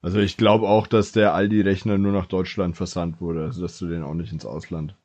[0.00, 3.86] Also ich glaube auch, dass der Aldi-Rechner nur nach Deutschland versandt wurde, also dass du
[3.88, 4.96] den auch nicht ins Ausland,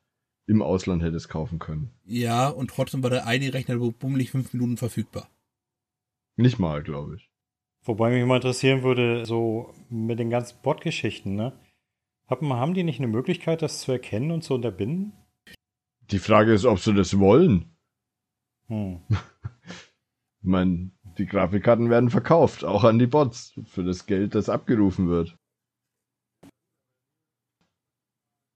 [0.50, 1.92] im Ausland hättest kaufen können.
[2.06, 5.30] Ja, und trotzdem war der ID-Rechner bummelig fünf Minuten verfügbar.
[6.38, 7.30] Nicht mal, glaube ich.
[7.84, 11.54] Wobei mich mal interessieren würde, so mit den ganzen Bot-Geschichten, ne?
[12.28, 15.14] Haben, haben die nicht eine Möglichkeit, das zu erkennen und zu unterbinden?
[16.12, 17.76] Die Frage ist, ob sie das wollen.
[18.68, 19.02] Hm.
[20.42, 25.10] Ich meine, die Grafikkarten werden verkauft, auch an die Bots, für das Geld, das abgerufen
[25.10, 25.38] wird.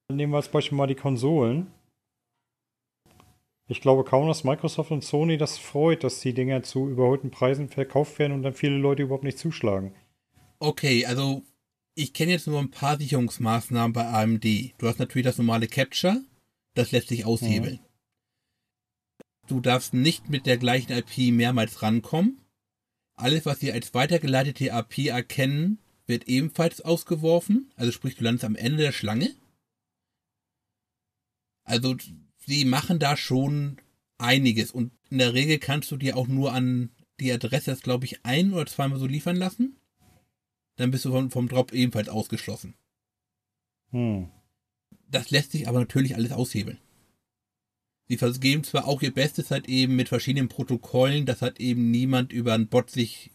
[0.10, 1.73] Nehmen wir als Beispiel mal die Konsolen.
[3.73, 7.69] Ich glaube kaum, dass Microsoft und Sony das freut, dass die Dinger zu überholten Preisen
[7.69, 9.95] verkauft werden und dann viele Leute überhaupt nicht zuschlagen.
[10.59, 11.41] Okay, also
[11.95, 14.45] ich kenne jetzt nur ein paar Sicherungsmaßnahmen bei AMD.
[14.77, 16.21] Du hast natürlich das normale Capture,
[16.75, 17.79] das lässt sich aushebeln.
[19.47, 22.45] Du darfst nicht mit der gleichen IP mehrmals rankommen.
[23.15, 27.71] Alles, was sie als weitergeleitete IP erkennen, wird ebenfalls ausgeworfen.
[27.75, 29.33] Also sprich, du landest am Ende der Schlange.
[31.63, 31.95] Also
[32.45, 33.77] sie machen da schon
[34.17, 38.06] einiges und in der Regel kannst du dir auch nur an die Adresse, das glaube
[38.06, 39.77] ich, ein oder zweimal so liefern lassen.
[40.75, 42.73] Dann bist du vom, vom Drop ebenfalls ausgeschlossen.
[43.91, 44.29] Hm.
[45.10, 46.79] Das lässt sich aber natürlich alles aushebeln.
[48.08, 52.34] Sie vergeben zwar auch ihr Bestes halt eben mit verschiedenen Protokollen, dass halt eben niemand
[52.34, 53.32] über einen Bot sich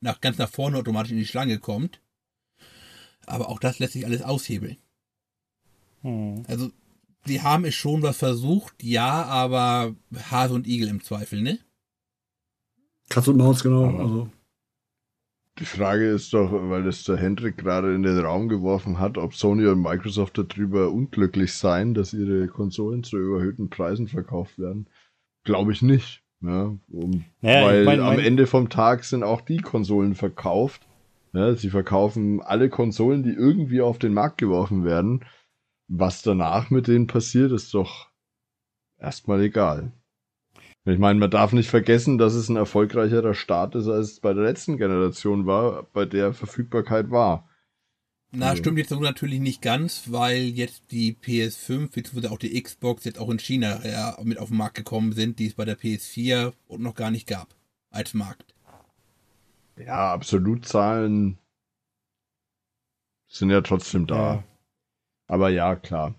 [0.00, 2.00] nach, ganz nach vorne automatisch in die Schlange kommt.
[3.26, 4.76] Aber auch das lässt sich alles aushebeln.
[6.02, 6.44] Hm.
[6.46, 6.70] Also,
[7.24, 9.94] sie haben es schon was versucht, ja, aber
[10.30, 11.58] Hase und Igel im Zweifel, ne?
[13.08, 13.84] Katz und Maus, genau.
[13.98, 14.28] Also,
[15.58, 19.34] Die Frage ist doch, weil das der Hendrik gerade in den Raum geworfen hat, ob
[19.34, 24.88] Sony und Microsoft darüber unglücklich seien, dass ihre Konsolen zu überhöhten Preisen verkauft werden.
[25.44, 26.22] Glaube ich nicht.
[26.40, 30.14] Ja, um, Naja, weil ich mein- am mein- Ende vom Tag sind auch die Konsolen
[30.14, 30.86] verkauft.
[31.34, 35.24] Ja, sie verkaufen alle Konsolen, die irgendwie auf den Markt geworfen werden.
[35.94, 38.08] Was danach mit denen passiert, ist doch
[38.98, 39.92] erstmal egal.
[40.86, 44.32] Ich meine, man darf nicht vergessen, dass es ein erfolgreicherer Start ist, als es bei
[44.32, 47.46] der letzten Generation war, bei der Verfügbarkeit war.
[48.30, 48.56] Na, Ja.
[48.56, 52.28] stimmt jetzt so natürlich nicht ganz, weil jetzt die PS5 bzw.
[52.28, 55.48] auch die Xbox jetzt auch in China ja, mit auf den Markt gekommen sind, die
[55.48, 57.54] es bei der PS4 und noch gar nicht gab
[57.90, 58.54] als Markt.
[59.76, 61.36] Ja, Absolutzahlen
[63.28, 64.36] sind ja trotzdem da.
[64.36, 64.44] Ja.
[65.32, 66.14] Aber ja, klar.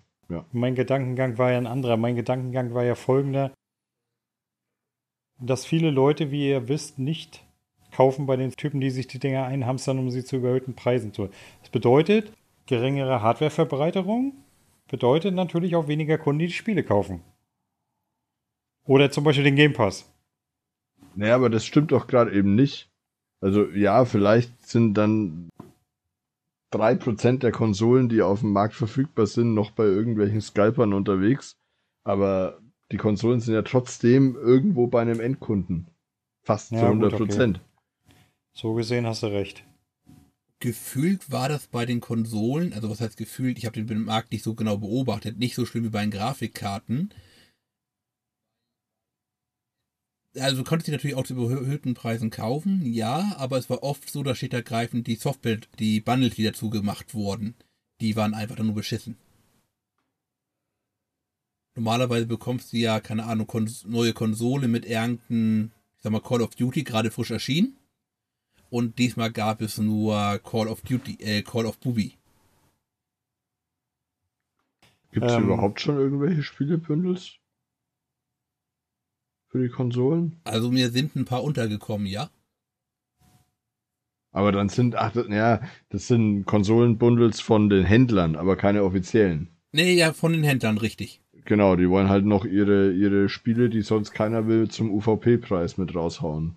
[0.51, 1.97] Mein Gedankengang war ja ein anderer.
[1.97, 3.53] Mein Gedankengang war ja folgender,
[5.39, 7.45] dass viele Leute, wie ihr wisst, nicht
[7.91, 11.29] kaufen bei den Typen, die sich die Dinger einhamstern, um sie zu überhöhten Preisen zu.
[11.61, 12.33] Das bedeutet
[12.65, 14.33] geringere Hardwareverbreiterung,
[14.89, 17.21] bedeutet natürlich auch weniger Kunden, die die Spiele kaufen.
[18.87, 20.11] Oder zum Beispiel den Game Pass.
[21.13, 22.89] Naja, aber das stimmt doch gerade eben nicht.
[23.41, 25.49] Also ja, vielleicht sind dann
[26.73, 31.55] 3% der Konsolen, die auf dem Markt verfügbar sind, noch bei irgendwelchen Scalpern unterwegs.
[32.03, 32.59] Aber
[32.91, 35.87] die Konsolen sind ja trotzdem irgendwo bei einem Endkunden.
[36.43, 37.59] Fast Ja, zu gut, 100%.
[38.53, 39.63] So gesehen hast du recht.
[40.59, 44.43] Gefühlt war das bei den Konsolen, also was heißt gefühlt, ich habe den Markt nicht
[44.43, 47.13] so genau beobachtet, nicht so schlimm wie bei den Grafikkarten.
[50.39, 54.09] Also du konntest sie natürlich auch zu überhöhten Preisen kaufen, ja, aber es war oft
[54.09, 57.55] so, dass steht ergreifend die Software, die Bundles, die dazu gemacht wurden,
[58.01, 59.17] die waren einfach dann nur beschissen.
[61.75, 66.41] Normalerweise bekommst du ja, keine Ahnung, Kons neue Konsole mit irgendeinem, ich sag mal, Call
[66.41, 67.77] of Duty gerade frisch erschienen.
[68.69, 72.17] und diesmal gab es nur Call of Duty, äh, Call of Booby.
[75.11, 75.43] Gibt es Ähm.
[75.43, 77.39] überhaupt schon irgendwelche Spielebündels?
[79.53, 80.37] Für die Konsolen?
[80.45, 82.31] Also mir sind ein paar untergekommen, ja.
[84.31, 89.49] Aber dann sind, ach, ja, das sind Konsolenbundles von den Händlern, aber keine offiziellen.
[89.71, 91.21] Nee, ja, von den Händlern, richtig.
[91.45, 95.93] Genau, die wollen halt noch ihre, ihre Spiele, die sonst keiner will, zum UVP-Preis mit
[95.93, 96.55] raushauen.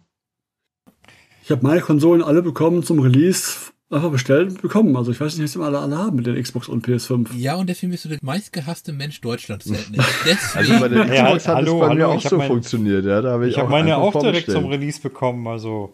[1.43, 4.97] Ich habe meine Konsolen alle bekommen zum Release, einfach bestellt und bekommen.
[4.97, 7.35] Also ich weiß nicht, was alle, alle haben mit den Xbox und PS5.
[7.35, 9.71] Ja, und deswegen bist du der meistgehasste Mensch Deutschlands,
[10.55, 13.05] Also bei der Ja, Xbox hat hallo, es bei hallo, mir auch so mein- funktioniert,
[13.05, 13.21] ja.
[13.23, 14.67] Da habe ich, Ich habe meine auch direkt zum.
[14.67, 15.93] Release bekommen, also.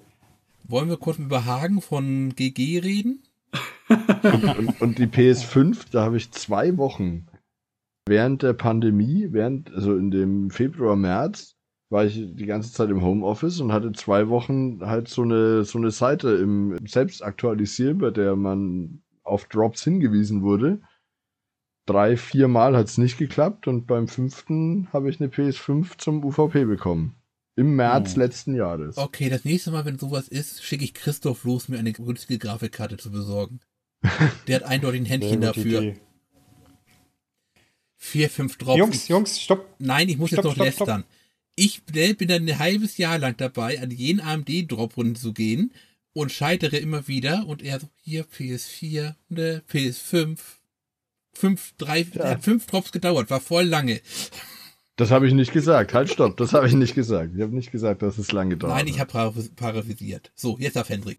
[0.65, 3.23] wollen wir kurz über Hagen von GG reden?
[3.89, 7.27] Und, und die PS5, da habe ich zwei Wochen
[8.09, 11.57] während der Pandemie, während, also in dem Februar, März,
[11.93, 15.79] war ich die ganze Zeit im Homeoffice und hatte zwei Wochen halt so eine, so
[15.79, 20.81] eine Seite im Selbstaktualisieren, bei der man auf Drops hingewiesen wurde.
[21.87, 26.25] Drei, vier Mal hat es nicht geklappt und beim fünften habe ich eine PS5 zum
[26.25, 27.17] UVP bekommen.
[27.57, 28.23] Im März Hm.
[28.23, 28.97] letzten Jahres.
[28.97, 32.97] Okay, das nächste Mal, wenn sowas ist, schicke ich Christoph los, mir eine günstige Grafikkarte
[32.97, 33.61] zu besorgen.
[34.49, 35.83] Der hat eindeutig ein Händchen dafür.
[35.83, 36.01] Idee.
[37.99, 38.79] Vier, fünf Drops.
[38.79, 39.67] Jungs, Jungs, stopp.
[39.79, 41.05] Nein, ich muss Stopp, jetzt noch stopp, stopp.
[41.55, 45.73] Ich bin bin dann ein halbes Jahr lang dabei, an jeden AMD-Drop runterzugehen
[46.15, 50.39] und scheitere immer wieder und er so, hier PS4, ne, PS5,
[51.35, 52.31] fünf, drei, Ja.
[52.31, 54.01] hat fünf Drops gedauert, war voll lange.
[54.97, 55.95] Das habe ich nicht gesagt.
[55.95, 56.37] Halt, stopp.
[56.37, 57.33] Das habe ich nicht gesagt.
[57.35, 58.77] Ich habe nicht gesagt, dass es lange dauert.
[58.77, 59.11] Nein, ich habe
[59.57, 60.31] paraphrasiert.
[60.35, 61.19] So, jetzt darf Hendrik.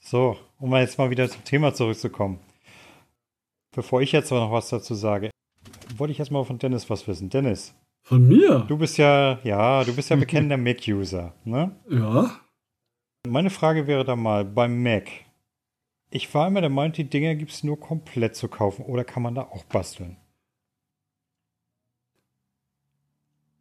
[0.00, 2.38] So, um jetzt mal wieder zum Thema zurückzukommen.
[3.74, 5.30] Bevor ich jetzt noch was dazu sage,
[5.96, 7.30] wollte ich erstmal von Dennis was wissen.
[7.30, 8.64] Dennis, Von mir?
[8.68, 11.76] du bist ja, ja, du bist ja bekennender Mac-User, ne?
[11.88, 12.40] Ja.
[13.26, 15.08] Meine Frage wäre dann mal beim Mac.
[16.10, 19.22] Ich war immer der Meinung, die Dinger gibt es nur komplett zu kaufen oder kann
[19.22, 20.16] man da auch basteln?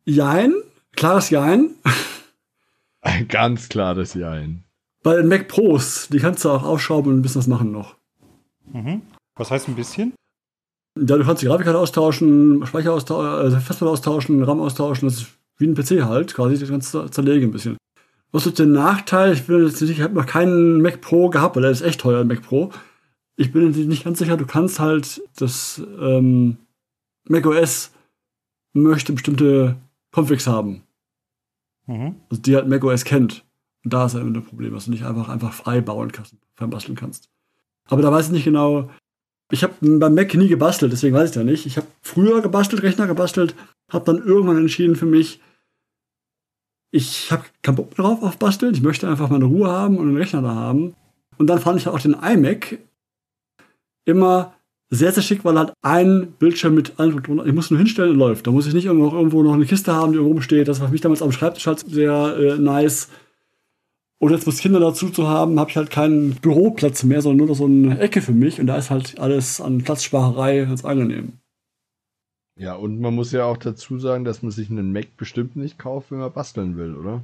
[0.05, 0.53] Jein.
[0.93, 1.75] Klares Jein.
[3.01, 4.63] Ein ganz klares Jein.
[5.03, 7.95] Bei den Mac Pros, die kannst du auch ausschrauben und ein bisschen was machen noch.
[8.65, 9.03] Mhm.
[9.35, 10.13] Was heißt ein bisschen?
[10.97, 15.07] Ja, du kannst die Grafikkarte austauschen, Speicher austauschen, äh, Festplatte austauschen, RAM austauschen.
[15.07, 15.27] Das ist
[15.57, 16.57] wie ein PC halt, quasi.
[16.57, 17.77] Das du zerlegen ein bisschen.
[18.31, 19.33] Was ist der Nachteil?
[19.33, 22.01] Ich bin jetzt nicht, ich habe noch keinen Mac Pro gehabt, weil der ist echt
[22.01, 22.71] teuer, ein Mac Pro.
[23.35, 26.57] Ich bin jetzt nicht ganz sicher, du kannst halt das ähm,
[27.27, 27.91] Mac OS
[28.73, 29.75] möchte bestimmte
[30.11, 30.83] Configs haben.
[31.87, 32.15] Mhm.
[32.29, 33.45] Also die halt Mac OS kennt.
[33.83, 36.35] Und da ist halt immer ein Problem, dass du nicht einfach, einfach frei bauen kannst,
[36.55, 37.29] frei basteln kannst.
[37.85, 38.89] Aber da weiß ich nicht genau.
[39.51, 41.65] Ich habe beim Mac nie gebastelt, deswegen weiß ich da nicht.
[41.65, 43.55] Ich habe früher gebastelt, Rechner gebastelt,
[43.91, 45.41] habe dann irgendwann entschieden für mich,
[46.91, 48.73] ich habe keinen Bock drauf auf Basteln.
[48.73, 50.93] Ich möchte einfach meine Ruhe haben und einen Rechner da haben.
[51.37, 52.79] Und dann fand ich auch den iMac
[54.05, 54.53] immer
[54.89, 58.45] sehr, sehr schick, weil halt ein Bildschirm mit allen ich muss nur hinstellen und läuft.
[58.45, 60.67] Da muss ich nicht irgendwo noch, eine Kiste haben, die irgendwo rumsteht.
[60.67, 63.07] Das war für mich damals am Schreibtisch halt sehr äh, nice.
[64.21, 67.47] Und jetzt, was Kinder dazu zu haben, habe ich halt keinen Büroplatz mehr, sondern nur
[67.47, 68.59] noch so eine Ecke für mich.
[68.59, 71.39] Und da ist halt alles an Platzsparerei ganz angenehm.
[72.55, 75.79] Ja, und man muss ja auch dazu sagen, dass man sich einen Mac bestimmt nicht
[75.79, 77.23] kauft, wenn man basteln will, oder?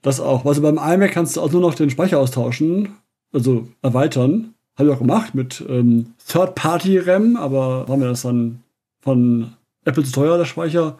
[0.00, 0.46] Das auch.
[0.46, 2.96] Also beim iMac kannst du auch nur noch den Speicher austauschen,
[3.34, 4.54] also erweitern.
[4.78, 8.62] Habe ich auch gemacht mit ähm, Third-Party-RAM, aber war mir das dann
[9.02, 9.52] von
[9.84, 10.98] Apple zu teuer, der Speicher.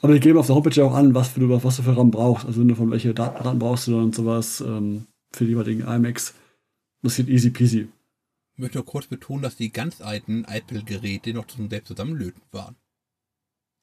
[0.00, 2.10] Aber die geben auf der Homepage ja auch an, was, für, was du für RAM
[2.10, 2.46] brauchst.
[2.46, 6.34] Also wenn du von welche Daten brauchst du und sowas ähm, für die jeweiligen iMacs.
[7.02, 7.88] Das geht easy peasy.
[8.54, 12.76] Ich möchte nur kurz betonen, dass die ganz alten Apple-Geräte noch zum selbst zusammenlöten waren.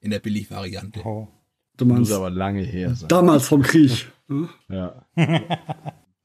[0.01, 1.01] In der Billigvariante.
[1.05, 1.27] Oh.
[1.77, 3.09] Du Muss meinst aber lange her sein.
[3.09, 4.11] damals vom Krieg.
[4.27, 4.47] ne?
[4.69, 5.05] Ja.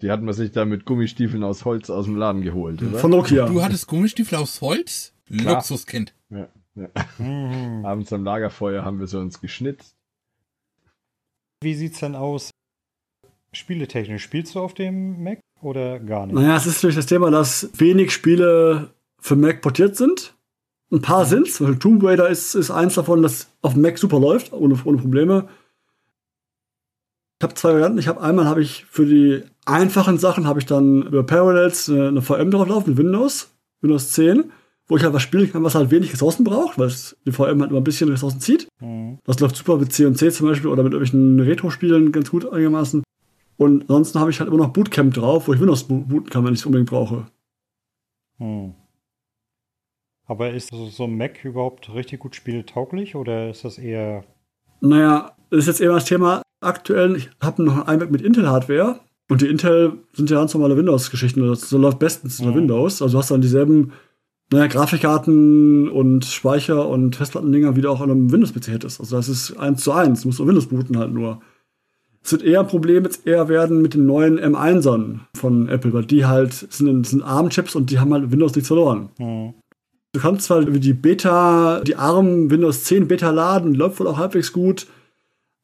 [0.02, 2.98] Die hat man sich da mit Gummistiefeln aus Holz aus dem Laden geholt, oder?
[2.98, 3.46] Von Nokia.
[3.46, 5.12] Du hattest Gummistiefel aus Holz?
[5.26, 5.54] Klar.
[5.56, 6.14] Luxuskind.
[6.30, 6.48] ja.
[6.74, 7.84] Mhm.
[7.84, 9.96] Abends am Lagerfeuer haben wir sie uns geschnitzt.
[11.62, 12.50] Wie sieht's denn aus?
[13.52, 16.36] Spieletechnisch, spielst du auf dem Mac oder gar nicht?
[16.36, 20.34] Naja, es ist natürlich das Thema, dass wenig Spiele für Mac portiert sind.
[20.92, 21.54] Ein paar sind's.
[21.54, 24.78] Zum Beispiel Tomb Raider ist, ist eins davon, das auf dem Mac super läuft, ohne,
[24.84, 25.48] ohne Probleme.
[27.38, 27.98] Ich habe zwei Varianten.
[27.98, 32.08] Ich habe einmal habe ich für die einfachen Sachen habe ich dann über Parallels eine,
[32.08, 34.52] eine VM drauf laufen mit Windows, Windows 10,
[34.90, 37.60] wo ich halt was spielen kann, was halt wenig Ressourcen braucht, weil es die VM
[37.60, 38.68] halt immer ein bisschen Ressourcen zieht.
[38.80, 39.18] Mhm.
[39.24, 42.50] Das läuft super mit C und C zum Beispiel oder mit irgendwelchen Retro-Spielen ganz gut
[42.52, 43.02] einigermaßen.
[43.56, 46.44] Und ansonsten habe ich halt immer noch Bootcamp drauf, wo ich Windows bo- booten kann,
[46.44, 47.26] wenn ich es unbedingt brauche.
[48.38, 48.74] Hm.
[50.26, 54.24] Aber ist so ein Mac überhaupt richtig gut spieltauglich oder ist das eher.
[54.80, 57.16] Naja, das ist jetzt eher das Thema aktuell.
[57.16, 59.00] Ich habe noch ein iMac mit Intel-Hardware.
[59.28, 61.46] Und die Intel sind ja ganz normale Windows-Geschichten.
[61.46, 62.56] Das läuft bestens unter Mhm.
[62.56, 63.00] Windows.
[63.02, 63.92] Also du hast dann dieselben
[64.52, 69.00] naja, Grafikkarten und Speicher und Festplattendinger, wie du auch an einem Windows-PC hättest.
[69.00, 70.22] Also das ist eins zu eins.
[70.22, 71.40] Du musst auf Windows booten halt nur.
[72.22, 76.04] Es wird eher ein Problem jetzt eher werden mit den neuen M1ern von Apple, weil
[76.04, 79.10] die halt sind, sind ARM-Chips und die haben halt Windows nichts verloren.
[79.16, 79.54] Hm.
[80.12, 84.52] Du kannst zwar die Beta, die ARM Windows 10 Beta laden, läuft wohl auch halbwegs
[84.52, 84.88] gut,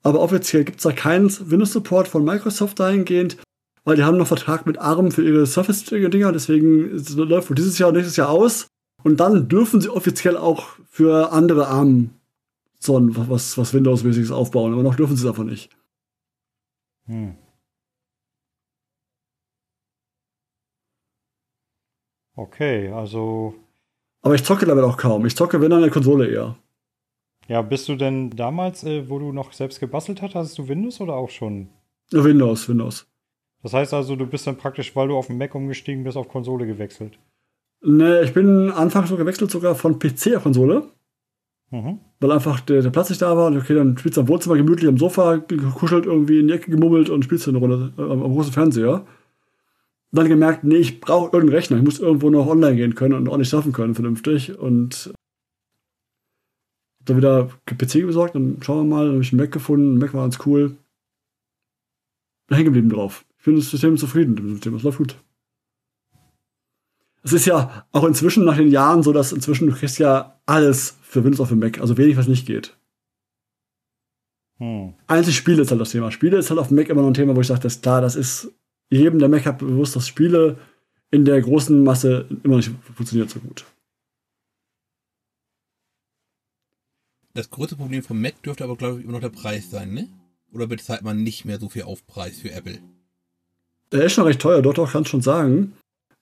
[0.04, 3.38] aber offiziell gibt es da keinen Windows-Support von Microsoft dahingehend,
[3.84, 7.88] weil die haben noch Vertrag mit ARM für ihre Surface-Dinger, deswegen läuft wohl dieses Jahr
[7.88, 8.68] und nächstes Jahr aus.
[9.06, 12.10] Und dann dürfen sie offiziell auch für andere ARM
[12.80, 15.70] so ein, was, was Windows-mäßiges aufbauen, aber noch dürfen sie es einfach nicht.
[17.04, 17.36] Hm.
[22.34, 23.54] Okay, also
[24.22, 25.24] Aber ich zocke damit auch kaum.
[25.24, 26.56] Ich zocke, wenn dann eine Konsole eher.
[27.46, 31.00] ja, bist du denn damals, äh, wo du noch selbst gebastelt hast, hattest du Windows
[31.00, 31.68] oder auch schon?
[32.10, 33.06] Windows, Windows.
[33.62, 36.26] Das heißt also, du bist dann praktisch, weil du auf den Mac umgestiegen bist, auf
[36.28, 37.20] Konsole gewechselt.
[37.82, 40.88] Ne, ich bin anfangs so gewechselt sogar von PC auf Konsole.
[41.70, 41.98] Mhm.
[42.20, 43.46] weil einfach der, der Platz nicht da war.
[43.46, 46.70] Und okay, dann spielst du am Wohnzimmer gemütlich am Sofa, gekuschelt irgendwie in die Ecke
[46.70, 49.04] gemummelt und spielst du eine Runde äh, am, am großen Fernseher.
[50.12, 51.76] Dann gemerkt, nee, ich brauche irgendeinen Rechner.
[51.76, 54.56] Ich muss irgendwo noch online gehen können und auch nicht surfen können, vernünftig.
[54.56, 55.12] Und
[57.00, 59.98] hab dann wieder PC besorgt und schauen wir mal, dann habe ich einen Mac gefunden.
[59.98, 60.76] Mac war ganz cool.
[62.48, 63.24] Hängen geblieben drauf.
[63.38, 64.74] Ich bin das System zufrieden mit dem System.
[64.76, 65.16] Es läuft gut.
[67.26, 70.96] Es ist ja auch inzwischen nach den Jahren so, dass inzwischen du kriegst ja alles
[71.02, 71.80] für Windows auf dem Mac.
[71.80, 72.76] Also wenig, was nicht geht.
[74.58, 74.94] Hm.
[75.08, 76.12] Einzig Spiele ist halt das Thema.
[76.12, 77.82] Spiele ist halt auf dem Mac immer noch ein Thema, wo ich sage, das ist
[77.82, 78.52] klar, das ist
[78.90, 80.56] jedem, der Mac hat, bewusst, dass Spiele
[81.10, 83.64] in der großen Masse immer nicht funktioniert so gut.
[87.34, 90.08] Das größte Problem vom Mac dürfte aber, glaube ich, immer noch der Preis sein, ne?
[90.52, 92.78] Oder bezahlt man nicht mehr so viel Aufpreis für Apple?
[93.90, 95.72] Der ist schon recht teuer, dort auch kann ich schon sagen.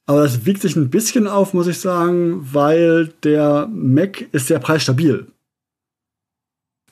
[0.06, 4.58] Aber das wiegt sich ein bisschen auf, muss ich sagen, weil der Mac ist sehr
[4.58, 5.26] preisstabil.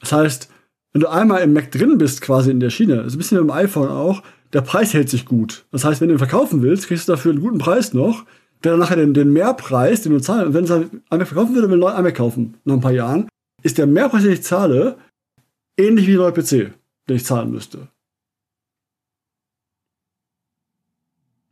[0.00, 0.48] Das heißt,
[0.92, 3.46] wenn du einmal im Mac drin bist, quasi in der Schiene, ist ein bisschen wie
[3.46, 4.22] beim iPhone auch,
[4.52, 5.64] der Preis hält sich gut.
[5.70, 8.24] Das heißt, wenn du ihn verkaufen willst, kriegst du dafür einen guten Preis noch.
[8.62, 11.70] Der dann nachher den, den Mehrpreis, den du zahlst, wenn du einen iMac verkaufen würdest,
[11.70, 13.28] will einen iMac kaufen, nach ein paar Jahren,
[13.62, 14.98] ist der Mehrpreis, den ich zahle,
[15.76, 16.72] ähnlich wie der neue PC,
[17.08, 17.88] den ich zahlen müsste.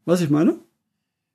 [0.04, 0.56] Was ich meine?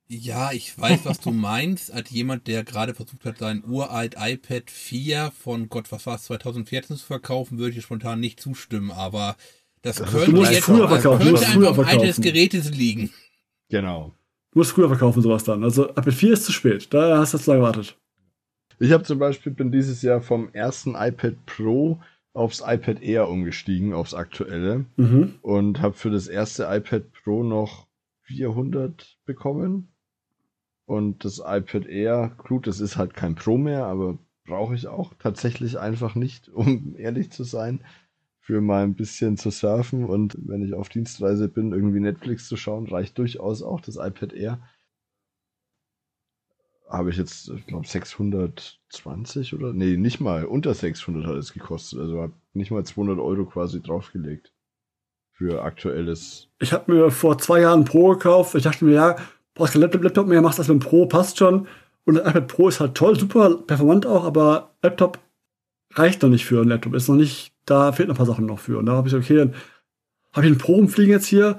[0.07, 1.91] Ja, ich weiß, was du meinst.
[1.91, 6.23] Als jemand, der gerade versucht hat, sein uralt iPad 4 von Gott, was war es,
[6.25, 8.91] 2014 zu verkaufen, würde ich spontan nicht zustimmen.
[8.91, 9.35] Aber
[9.81, 11.79] das Das ist- könnte du musst jetzt früher verkaufen, du könnte musst einfach früher am
[11.79, 12.21] Alter des verkaufen.
[12.21, 13.09] Gerätes liegen.
[13.69, 14.13] Genau.
[14.51, 15.63] Du musst früher verkaufen, sowas dann.
[15.63, 16.87] Also iPad 4 ist zu spät.
[16.93, 17.97] Da hast du zu lange gewartet.
[18.79, 21.99] Ich habe zum Beispiel bin dieses Jahr vom ersten iPad Pro
[22.33, 25.35] aufs iPad Air umgestiegen, aufs aktuelle Mhm.
[25.41, 27.87] und habe für das erste iPad Pro noch
[28.23, 29.89] 400 bekommen.
[30.85, 35.13] Und das iPad Air, gut, das ist halt kein Pro mehr, aber brauche ich auch
[35.19, 37.83] tatsächlich einfach nicht, um ehrlich zu sein,
[38.39, 42.57] für mal ein bisschen zu surfen und wenn ich auf Dienstreise bin, irgendwie Netflix zu
[42.57, 44.59] schauen, reicht durchaus auch das iPad Air.
[46.87, 49.73] Habe ich jetzt, ich glaube, 620 oder?
[49.73, 50.45] Nee, nicht mal.
[50.45, 51.99] Unter 600 hat es gekostet.
[51.99, 54.53] Also habe nicht mal 200 Euro quasi draufgelegt.
[55.31, 56.47] Für aktuelles.
[56.59, 58.53] Ich habe mir vor zwei Jahren Pro gekauft.
[58.53, 59.15] Ich dachte mir, ja,
[59.55, 61.67] brauchst kein Laptop, Laptop mehr, machst das mit dem Pro, passt schon.
[62.05, 65.19] Und das iPad Pro ist halt toll, super performant auch, aber Laptop
[65.93, 66.93] reicht noch nicht für ein Laptop.
[66.93, 68.77] Ist noch nicht, da fehlen noch ein paar Sachen noch für.
[68.77, 69.55] Und da habe ich gesagt, okay, dann
[70.33, 71.57] habe ich einen Pro rumfliegen jetzt hier.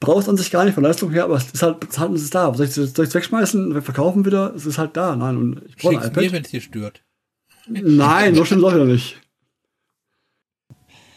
[0.00, 2.12] Brauchst an sich gar nicht von Leistung her, aber es ist halt, es ist halt
[2.12, 2.52] es ist da.
[2.52, 4.54] Soll ich es wegschmeißen, verkaufen wieder?
[4.54, 5.14] Es ist halt da.
[5.14, 6.32] Nein, und ich brauche ein Schick's mir, iPad.
[6.32, 7.02] wenn es dir stört.
[7.68, 9.20] Nein, so schlimm auch wieder nicht.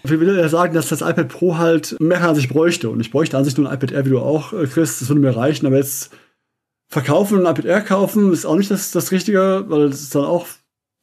[0.03, 2.89] Ich will ja sagen, dass das iPad Pro halt mehr kann, als ich bräuchte.
[2.89, 4.99] Und ich bräuchte an sich nur ein iPad Air, wie du auch, äh, Chris.
[4.99, 5.65] Das würde mir reichen.
[5.65, 6.11] Aber jetzt
[6.89, 10.15] verkaufen und ein iPad Air kaufen ist auch nicht das, das Richtige, weil das ist
[10.15, 10.47] dann auch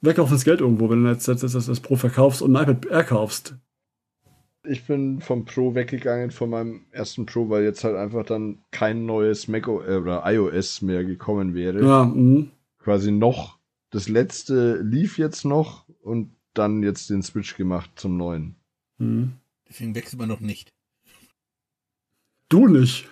[0.03, 3.05] weglaufendes Geld irgendwo, wenn du jetzt, jetzt, jetzt das Pro verkaufst und ein iPad Air
[3.05, 3.55] kaufst.
[4.63, 9.07] Ich bin vom Pro weggegangen von meinem ersten Pro, weil jetzt halt einfach dann kein
[9.07, 11.83] neues Mac äh, oder iOS mehr gekommen wäre.
[11.83, 12.51] Ja, mhm.
[12.79, 13.59] Quasi noch.
[13.91, 18.57] Das letzte lief jetzt noch und dann jetzt den Switch gemacht zum neuen.
[19.01, 19.33] Mhm.
[19.69, 20.73] Deswegen wechselt man noch nicht.
[22.49, 23.09] Du nicht.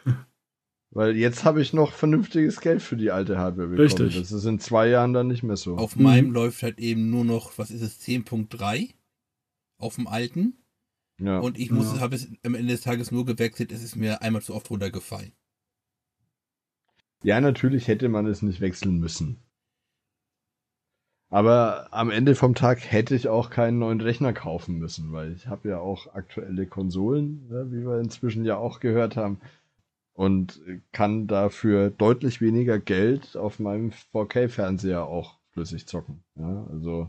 [0.91, 3.86] Weil jetzt habe ich noch vernünftiges Geld für die alte Hardware bekommen.
[3.86, 4.16] Richtig.
[4.18, 5.76] Das ist in zwei Jahren dann nicht mehr so.
[5.76, 6.03] Auf Mhm.
[6.03, 8.95] meinem läuft halt eben nur noch, was ist es, 10.3
[9.78, 10.55] auf dem alten.
[11.20, 11.39] ja.
[11.41, 12.01] Und ich muss, Ja.
[12.01, 15.32] habe es am Ende des Tages nur gewechselt, es ist mir einmal zu oft runtergefallen.
[17.24, 19.39] ja, natürlich hätte man es nicht wechseln müssen.
[21.31, 25.47] Aber am Ende vom Tag hätte ich auch keinen neuen Rechner kaufen müssen, weil ich
[25.47, 29.41] habe ja auch aktuelle Konsolen, ne, wie wir inzwischen ja auch gehört haben.
[30.14, 30.61] und
[30.93, 36.24] kann dafür deutlich weniger Geld auf meinem 4K-Fernseher auch flüssig zocken.
[36.35, 37.09] Ja, also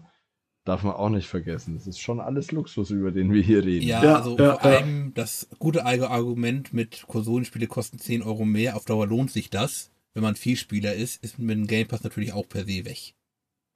[0.64, 1.74] darf man auch nicht vergessen.
[1.76, 3.88] Das ist schon alles Luxus, über den wir hier reden.
[3.88, 4.78] Ja, Ja, also ja, vor ja.
[4.78, 9.92] allem das gute Argument mit Konsolenspiele kosten 10 Euro mehr, auf Dauer lohnt sich das.
[10.14, 13.16] Wenn man Vielspieler ist, ist mit dem Game Pass natürlich auch per se weg.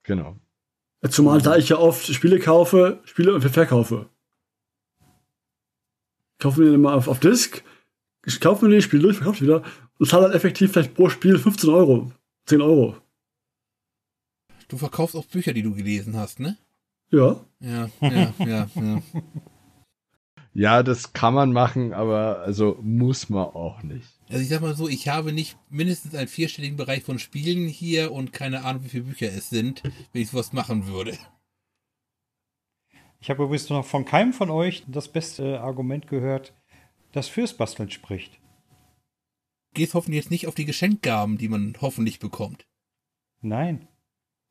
[0.04, 0.36] Genau.
[1.10, 4.08] Zumal da ich ja oft Spiele kaufe, Spiele und verkaufe.
[6.38, 7.62] Kaufe mir immer auf, auf Disc,
[8.24, 9.62] ich kaufe mir die, spiele durch, verkaufe wieder
[9.98, 12.12] und zahle dann effektiv vielleicht pro Spiel 15 Euro,
[12.46, 12.96] 10 Euro.
[14.68, 16.56] Du verkaufst auch Bücher, die du gelesen hast, ne?
[17.10, 17.44] Ja.
[17.60, 19.02] Ja, ja, ja, ja.
[20.54, 24.08] Ja, das kann man machen, aber also muss man auch nicht.
[24.28, 28.12] Also ich sag mal so, ich habe nicht mindestens einen vierstelligen Bereich von Spielen hier
[28.12, 29.82] und keine Ahnung, wie viele Bücher es sind,
[30.12, 31.18] wenn ich sowas machen würde.
[33.20, 36.54] Ich habe übrigens noch von keinem von euch das beste Argument gehört,
[37.10, 38.38] das fürs Basteln spricht.
[39.72, 42.64] Gehst hoffentlich jetzt nicht auf die Geschenkgaben, die man hoffentlich bekommt.
[43.40, 43.88] Nein.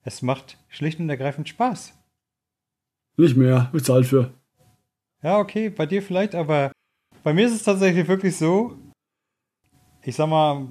[0.02, 1.94] Es macht schlicht und ergreifend Spaß.
[3.16, 4.34] Nicht mehr, bezahlt für.
[5.24, 6.72] Ja, okay, bei dir vielleicht, aber
[7.24, 8.78] bei mir ist es tatsächlich wirklich so.
[10.04, 10.68] Ich sag mal,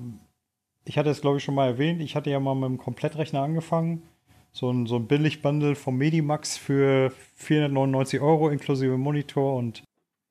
[0.84, 3.42] ich hatte es glaube ich schon mal erwähnt, ich hatte ja mal mit einem Komplettrechner
[3.42, 4.02] angefangen.
[4.52, 9.82] So ein, so ein Billig-Bundle vom Medimax für 499 Euro inklusive Monitor und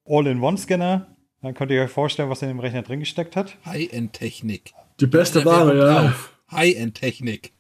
[0.07, 1.07] All-in-One-Scanner.
[1.41, 3.57] Dann könnt ihr euch vorstellen, was in dem Rechner drin gesteckt hat.
[3.65, 4.73] High-End-Technik.
[4.99, 6.13] Die beste Ware, ja.
[6.51, 7.53] High-End-Technik.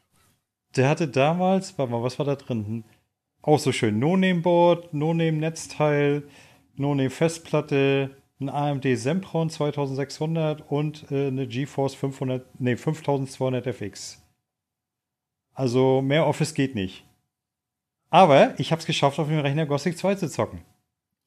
[0.75, 2.83] Der hatte damals, warte mal, was war da drin?
[3.41, 6.23] Auch so schön No-Name-Board, No-Name-Netzteil,
[6.81, 14.21] No-Name-Festplatte, ein AMD Sempron 2600 und äh, eine GeForce 500, nee, 5200 FX.
[15.53, 17.05] Also mehr Office geht nicht.
[18.09, 20.61] Aber ich habe es geschafft, auf dem Rechner Gothic 2 zu zocken.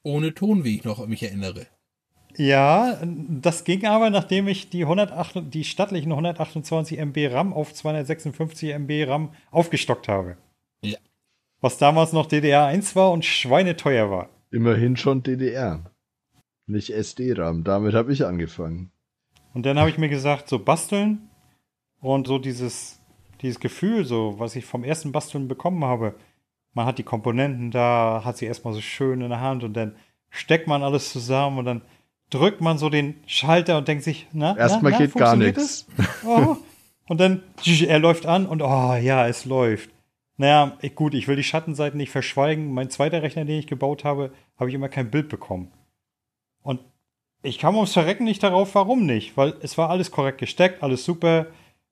[0.03, 1.67] Ohne Ton, wie ich noch mich erinnere.
[2.37, 8.71] Ja, das ging aber, nachdem ich die, 108, die stattlichen 128 MB RAM auf 256
[8.75, 10.37] MB RAM aufgestockt habe.
[10.83, 10.99] Ja.
[11.61, 14.29] Was damals noch DDR1 war und schweineteuer war.
[14.55, 15.91] Immerhin schon DDR.
[16.67, 17.65] Nicht SD-RAM.
[17.65, 18.93] Damit habe ich angefangen.
[19.53, 21.29] Und dann habe ich mir gesagt, so basteln
[22.01, 23.01] und so dieses,
[23.43, 26.15] dieses Gefühl, so was ich vom ersten Basteln bekommen habe.
[26.73, 29.97] Man hat die Komponenten da, hat sie erstmal so schön in der Hand und dann
[30.31, 31.83] steckt man alles zusammen und dann
[32.31, 35.87] drückt man so den Schalter und denkt sich, na, Erstmal na, na, geht gar nichts.
[36.25, 36.57] Oh.
[37.07, 39.91] Und dann, er läuft an und oh ja, es läuft.
[40.37, 42.73] Naja, gut, ich will die Schattenseiten nicht verschweigen.
[42.73, 45.73] Mein zweiter Rechner, den ich gebaut habe, habe ich immer kein Bild bekommen.
[46.63, 46.81] Und
[47.43, 51.05] ich kam ums Verrecken nicht darauf, warum nicht, weil es war alles korrekt gesteckt, alles
[51.05, 51.47] super.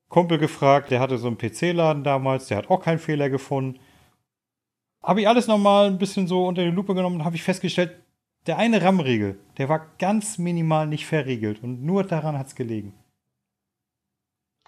[0.08, 3.80] Kumpel gefragt, der hatte so einen PC-Laden damals, der hat auch keinen Fehler gefunden.
[5.02, 7.98] Habe ich alles nochmal ein bisschen so unter die Lupe genommen und habe ich festgestellt,
[8.46, 12.92] der eine RAM-Riegel, der war ganz minimal nicht verriegelt und nur daran hat es gelegen.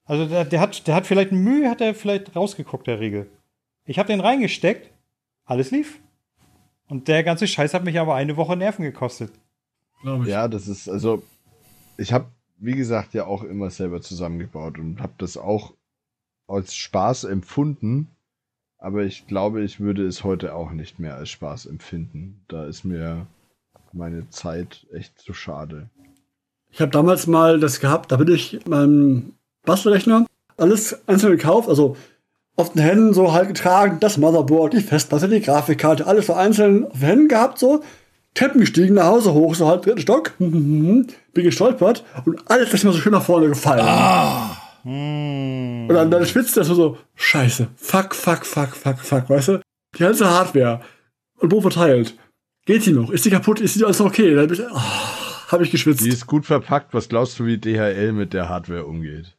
[0.06, 3.30] Also der, der, hat, der hat vielleicht Mühe, hat er vielleicht rausgeguckt, der Riegel.
[3.84, 4.90] Ich habe den reingesteckt,
[5.44, 6.00] alles lief.
[6.88, 9.32] Und der ganze Scheiß hat mich aber eine Woche Nerven gekostet.
[10.02, 10.26] Ich.
[10.26, 11.22] Ja, das ist, also,
[11.96, 12.26] ich habe,
[12.58, 15.72] wie gesagt, ja auch immer selber zusammengebaut und habe das auch
[16.46, 18.08] als Spaß empfunden.
[18.78, 22.44] Aber ich glaube, ich würde es heute auch nicht mehr als Spaß empfinden.
[22.48, 23.26] Da ist mir
[23.92, 25.88] meine Zeit echt zu schade.
[26.70, 30.26] Ich habe damals mal das gehabt, da bin ich meinem Bastelrechner
[30.56, 31.96] alles einzeln gekauft, also
[32.56, 36.86] auf den Händen so halt getragen, das Motherboard, die Festplatte, die Grafikkarte, alles so einzeln
[36.86, 37.82] auf den Händen gehabt, so.
[38.34, 42.92] Treppen gestiegen, nach Hause hoch, so halt dritten Stock, bin gestolpert und alles ist mir
[42.92, 43.86] so schön nach vorne gefallen.
[44.82, 45.86] Hm.
[45.88, 49.60] Und dann, dann schwitzt das so, so, scheiße, fuck, fuck, fuck, fuck, fuck, weißt du?
[49.94, 50.80] Die ganze Hardware
[51.38, 52.16] und wo verteilt.
[52.66, 53.10] Geht die noch?
[53.10, 53.60] Ist die kaputt?
[53.60, 54.34] Ist die alles noch okay?
[54.34, 56.04] Dann bin ich, oh, habe ich geschwitzt.
[56.04, 56.94] Die ist gut verpackt.
[56.94, 59.36] Was glaubst du, wie DHL mit der Hardware umgeht?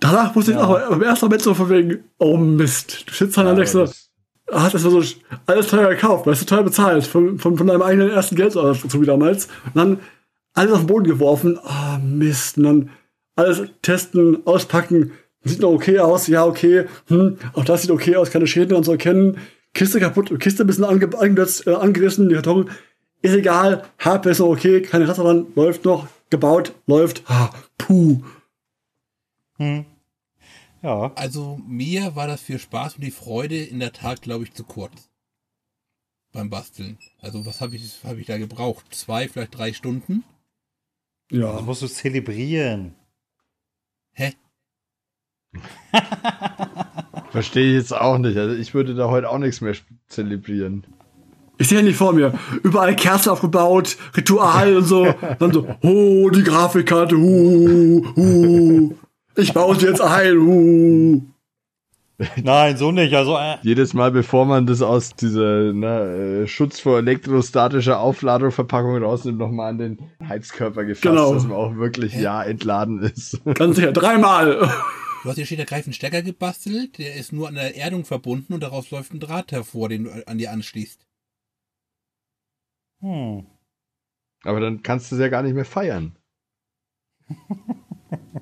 [0.00, 0.64] Danach musste ich Ja.
[0.66, 3.04] auch im ersten Moment so von wegen, oh Mist.
[3.08, 4.10] Du sitzt und Ja, das-
[4.50, 5.02] ah, das war so
[5.46, 8.74] alles teuer gekauft, weißt du, teuer bezahlt, von, von, von deinem eigenen ersten Geld so
[9.00, 9.46] wie damals.
[9.66, 9.98] Und dann
[10.54, 12.58] alles auf den Boden geworfen, ah, Mist.
[12.58, 12.90] Und dann
[13.36, 15.12] alles testen, auspacken,
[15.42, 18.84] sieht noch okay aus, ja, okay, hm, auch das sieht okay aus, keine Schäden und
[18.84, 19.38] so erkennen.
[19.74, 21.06] Kiste kaputt, Kiste ein bisschen ange,
[21.66, 22.70] äh, angerissen, die Karton,
[23.22, 28.22] ist egal, Hardware ist noch okay, keine Ratte dran, läuft noch, gebaut, läuft, ah, puh.
[29.58, 29.84] Hm.
[30.82, 34.52] Ja, Also mir war das für Spaß und die Freude in der Tat, glaube ich,
[34.52, 35.08] zu kurz.
[36.32, 36.98] Beim Basteln.
[37.20, 38.84] Also was habe ich, hab ich da gebraucht?
[38.90, 40.24] Zwei, vielleicht drei Stunden?
[41.30, 42.94] das Ja, musst du zelebrieren.
[44.12, 44.34] Hä?
[47.30, 48.36] Verstehe ich jetzt auch nicht.
[48.36, 49.74] Also ich würde da heute auch nichts mehr
[50.08, 50.86] zelebrieren.
[51.56, 52.38] Ich sehe nicht vor mir.
[52.62, 55.04] Überall Kerzen aufgebaut, Ritual und so.
[55.38, 58.94] Dann so, oh, die Grafikkarte, hu, hu.
[59.36, 61.22] Ich baue sie jetzt ein, hu.
[62.42, 63.12] Nein, so nicht.
[63.14, 68.52] Also, äh, Jedes Mal, bevor man das aus dieser ne, äh, Schutz vor elektrostatischer Aufladung
[68.52, 71.34] Verpackung rausnimmt, nochmal an den Heizkörper gefasst, Genau.
[71.34, 73.40] dass man auch wirklich ja entladen ist.
[73.54, 74.70] Ganz sicher, dreimal.
[75.24, 78.62] Du hast hier steht, einen Stecker gebastelt, der ist nur an der Erdung verbunden und
[78.62, 81.04] daraus läuft ein Draht hervor, den du an dir anschließt.
[83.00, 83.46] hm.
[84.44, 86.14] Aber dann kannst du es ja gar nicht mehr feiern.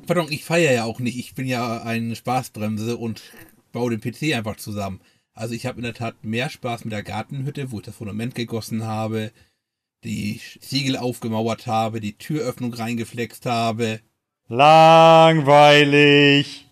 [0.06, 1.18] Pardon, ich feiere ja auch nicht.
[1.18, 3.22] Ich bin ja eine Spaßbremse und
[3.72, 5.00] baue den PC einfach zusammen.
[5.34, 8.34] Also ich habe in der Tat mehr Spaß mit der Gartenhütte, wo ich das Fundament
[8.34, 9.32] gegossen habe,
[10.04, 14.00] die Ziegel aufgemauert habe, die Türöffnung reingeflext habe.
[14.48, 16.68] Langweilig.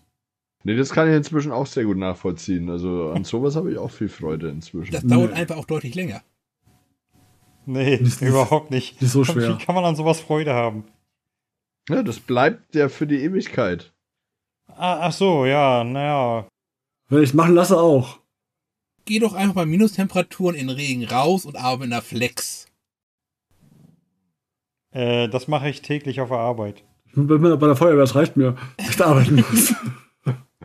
[0.64, 2.68] Nee, das kann ich inzwischen auch sehr gut nachvollziehen.
[2.68, 4.92] Also an sowas habe ich auch viel Freude inzwischen.
[4.92, 6.22] Das dauert einfach auch deutlich länger.
[7.64, 9.01] Nee, Nicht- überhaupt nicht.
[9.01, 9.59] nicht so schwer.
[9.59, 10.84] Wie kann man an sowas Freude haben?
[11.91, 13.93] Ja, das bleibt ja für die Ewigkeit.
[14.68, 16.47] Ah, ach so, ja, naja.
[17.09, 18.18] Wenn ich machen lasse, auch.
[19.05, 22.68] Geh doch einfach bei Minustemperaturen in Regen raus und arbeite in der Flex.
[24.93, 26.84] Äh, das mache ich täglich auf der Arbeit.
[27.12, 29.74] Wenn man bei der Feuerwehr, das reicht mir, dass ich da arbeiten muss.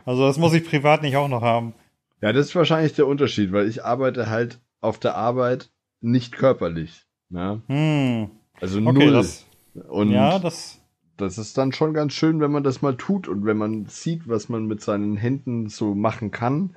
[0.04, 1.74] Also das muss ich privat nicht auch noch haben.
[2.20, 7.06] Ja, das ist wahrscheinlich der Unterschied, weil ich arbeite halt auf der Arbeit nicht körperlich.
[7.28, 7.60] Ne?
[7.66, 8.30] Hm.
[8.60, 9.12] Also Okay, null.
[9.12, 9.44] das.
[9.88, 10.80] und Ja, das.
[11.16, 14.28] Das ist dann schon ganz schön, wenn man das mal tut und wenn man sieht,
[14.28, 16.76] was man mit seinen Händen so machen kann,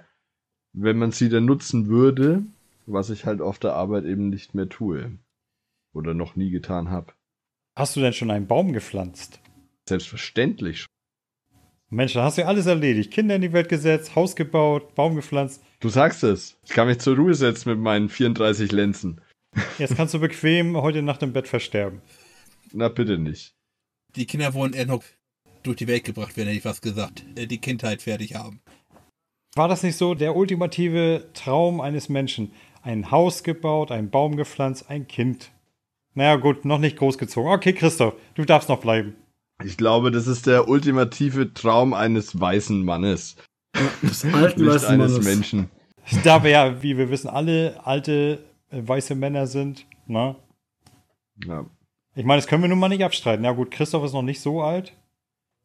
[0.73, 2.43] wenn man sie dann nutzen würde,
[2.85, 5.11] was ich halt auf der Arbeit eben nicht mehr tue.
[5.93, 7.13] Oder noch nie getan habe.
[7.75, 9.39] Hast du denn schon einen Baum gepflanzt?
[9.87, 10.85] Selbstverständlich.
[11.89, 13.11] Mensch, da hast du ja alles erledigt.
[13.11, 15.63] Kinder in die Welt gesetzt, Haus gebaut, Baum gepflanzt.
[15.79, 16.59] Du sagst es.
[16.63, 19.21] Ich kann mich zur Ruhe setzen mit meinen 34 Lenzen.
[19.79, 22.01] Jetzt kannst du bequem heute Nacht im Bett versterben.
[22.71, 23.55] Na bitte nicht.
[24.15, 25.03] Die Kinder wollen eher noch
[25.63, 27.23] durch die Welt gebracht werden, hätte ich was gesagt.
[27.35, 28.61] Äh, Die Kindheit fertig haben.
[29.55, 32.51] War das nicht so der ultimative Traum eines Menschen?
[32.81, 35.51] Ein Haus gebaut, einen Baum gepflanzt, ein Kind.
[36.13, 37.51] Naja, gut, noch nicht großgezogen.
[37.51, 39.15] Okay, Christoph, du darfst noch bleiben.
[39.63, 43.35] Ich glaube, das ist der ultimative Traum eines weißen Mannes,
[44.01, 45.25] Des alten nicht weißen eines Mannes.
[45.25, 45.69] Menschen.
[46.23, 48.39] Da wir ja, wie wir wissen, alle alte
[48.71, 50.35] äh, weiße Männer sind, ne?
[51.45, 51.65] Ja.
[52.19, 53.45] Ich meine, das können wir nun mal nicht abstreiten.
[53.45, 54.91] Ja gut, Christoph ist noch nicht so alt,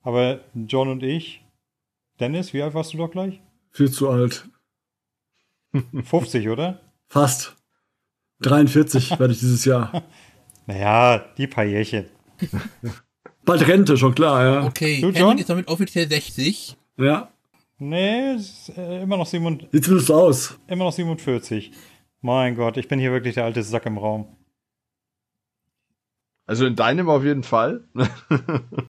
[0.02, 1.44] aber John und ich.
[2.20, 3.40] Dennis, wie alt warst du doch gleich?
[3.72, 4.48] Viel zu alt.
[6.04, 6.80] 50, oder?
[7.08, 7.56] Fast.
[8.42, 10.02] 43 werde ich dieses Jahr.
[10.66, 12.06] Naja, die paar Jährchen.
[13.44, 14.64] Bald Rente, schon klar, ja.
[14.66, 15.36] Okay, Du, John?
[15.36, 16.74] ist damit offiziell 60.
[16.96, 17.30] Ja.
[17.78, 20.58] Nee, es ist, äh, immer, noch 7, Sieht zumindest so aus.
[20.68, 21.72] immer noch 47.
[22.22, 24.28] Mein Gott, ich bin hier wirklich der alte Sack im Raum.
[26.46, 27.88] Also in deinem auf jeden Fall.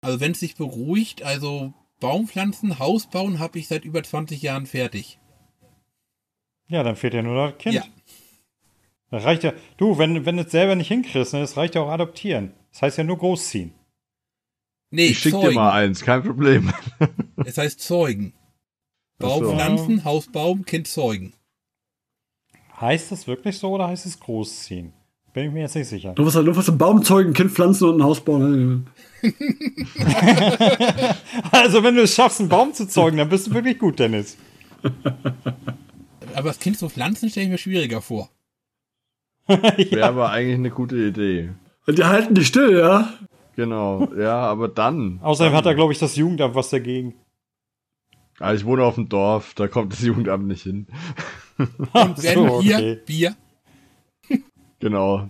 [0.00, 4.66] Also wenn es sich beruhigt, also Baumpflanzen, Haus bauen, habe ich seit über 20 Jahren
[4.66, 5.18] fertig.
[6.68, 7.74] Ja, dann fehlt ja nur das Kind.
[7.74, 7.84] Ja.
[9.10, 9.52] Das reicht ja.
[9.76, 12.54] Du, wenn, wenn du es selber nicht hinkriegst, ne, das reicht ja auch adoptieren.
[12.70, 13.74] Das heißt ja nur großziehen.
[14.90, 15.54] Nee, ich schick dir Zeugen.
[15.56, 16.72] mal eins, kein Problem.
[17.44, 18.34] Es heißt Zeugen.
[19.20, 19.26] So.
[19.26, 21.32] Baumpflanzen, Haus bauen, Kind zeugen.
[22.80, 24.92] Heißt das wirklich so oder heißt es großziehen?
[25.32, 26.12] Bin ich mir jetzt nicht sicher.
[26.14, 28.86] Du musst nur was einen Baum zeugen, ein Kind pflanzen und ein Haus bauen.
[31.50, 34.36] Also, wenn du es schaffst, einen Baum zu zeugen, dann bist du wirklich gut, Dennis.
[36.34, 38.30] Aber das Kind zu pflanzen stelle ich mir schwieriger vor.
[39.46, 41.50] Wäre aber eigentlich eine gute Idee.
[41.88, 43.12] Die halten dich still, ja.
[43.56, 45.18] Genau, ja, aber dann.
[45.22, 47.14] Außerdem hat er, glaube ich, das Jugendamt was dagegen.
[48.38, 50.86] Ah, ich wohne auf dem Dorf, da kommt das Jugendamt nicht hin.
[51.58, 53.34] Und werden so, hier okay.
[54.80, 55.28] Genau.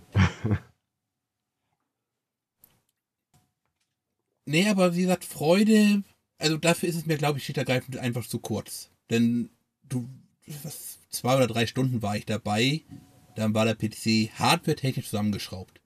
[4.47, 6.03] Nee, aber wie gesagt, Freude,
[6.39, 8.91] also dafür ist es mir, glaube ich, schlicht und ergreifend einfach zu kurz.
[9.11, 9.51] Denn
[9.83, 10.09] du,
[10.63, 12.81] was, zwei oder drei Stunden war ich dabei,
[13.37, 15.81] dann war der PC hardware-technisch zusammengeschraubt.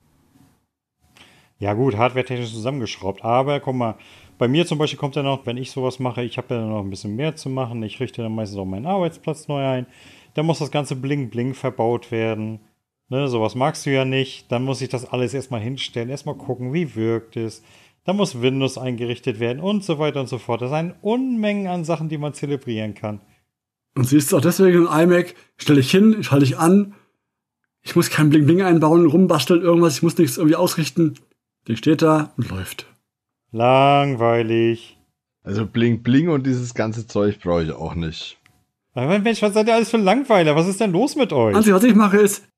[1.58, 3.24] Ja, gut, hardware-technisch zusammengeschraubt.
[3.24, 3.96] Aber guck mal,
[4.38, 6.80] bei mir zum Beispiel kommt ja noch, wenn ich sowas mache, ich habe ja noch
[6.80, 7.82] ein bisschen mehr zu machen.
[7.82, 9.86] Ich richte dann meistens auch meinen Arbeitsplatz neu ein.
[10.34, 12.60] Da muss das ganze Bling-Bling verbaut werden.
[13.08, 14.50] Ne, sowas magst du ja nicht.
[14.50, 17.62] Dann muss ich das alles erstmal hinstellen, erstmal gucken, wie wirkt es.
[18.04, 20.62] Dann muss Windows eingerichtet werden und so weiter und so fort.
[20.62, 23.20] Das sind Unmengen an Sachen, die man zelebrieren kann.
[23.94, 26.94] Und siehst du auch deswegen ein iMac, stelle ich hin, schalte ich an.
[27.82, 31.14] Ich muss kein Bling Bling einbauen, rumbasteln, irgendwas, ich muss nichts irgendwie ausrichten.
[31.68, 32.86] Die steht da und läuft.
[33.50, 34.98] Langweilig.
[35.44, 38.38] Also Bling Bling und dieses ganze Zeug brauche ich auch nicht.
[38.94, 40.56] Aber Mensch, was seid ihr alles für Langweiler?
[40.56, 41.56] Was ist denn los mit euch?
[41.56, 42.48] Einzige, was ich mache, ist,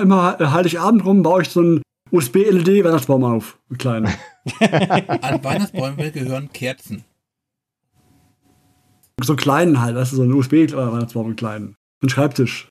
[0.00, 3.58] immer Heiligabend rum baue ich so einen USB-LED-Weihnachtsbaum auf.
[3.68, 4.06] Einen kleinen.
[4.60, 7.04] An Weihnachtsbäume gehören Kerzen.
[9.22, 11.74] so einen kleinen halt, weißt du, so einen USB-Weihnachtsbaum, einen kleinen.
[12.02, 12.68] Ein Schreibtisch.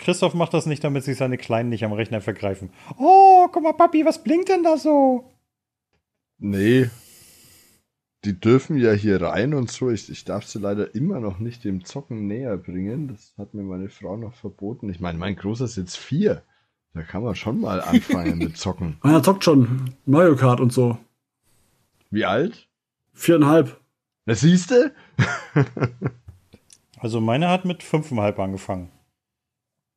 [0.00, 2.70] Christoph macht das nicht, damit sich seine Kleinen nicht am Rechner vergreifen.
[2.96, 5.30] Oh, guck mal, Papi, was blinkt denn da so?
[6.38, 6.88] Nee.
[8.24, 9.90] Die dürfen ja hier rein und so.
[9.90, 13.08] Ich, ich darf sie leider immer noch nicht dem Zocken näher bringen.
[13.08, 14.90] Das hat mir meine Frau noch verboten.
[14.90, 16.42] Ich meine, mein Großer ist jetzt vier.
[16.92, 18.98] Da kann man schon mal anfangen mit Zocken.
[19.00, 20.98] Einer zockt schon Mario Kart und so.
[22.10, 22.68] Wie alt?
[23.14, 23.80] Viereinhalb.
[24.26, 24.92] Na siehste?
[27.00, 28.90] Also meine hat mit fünfeinhalb angefangen.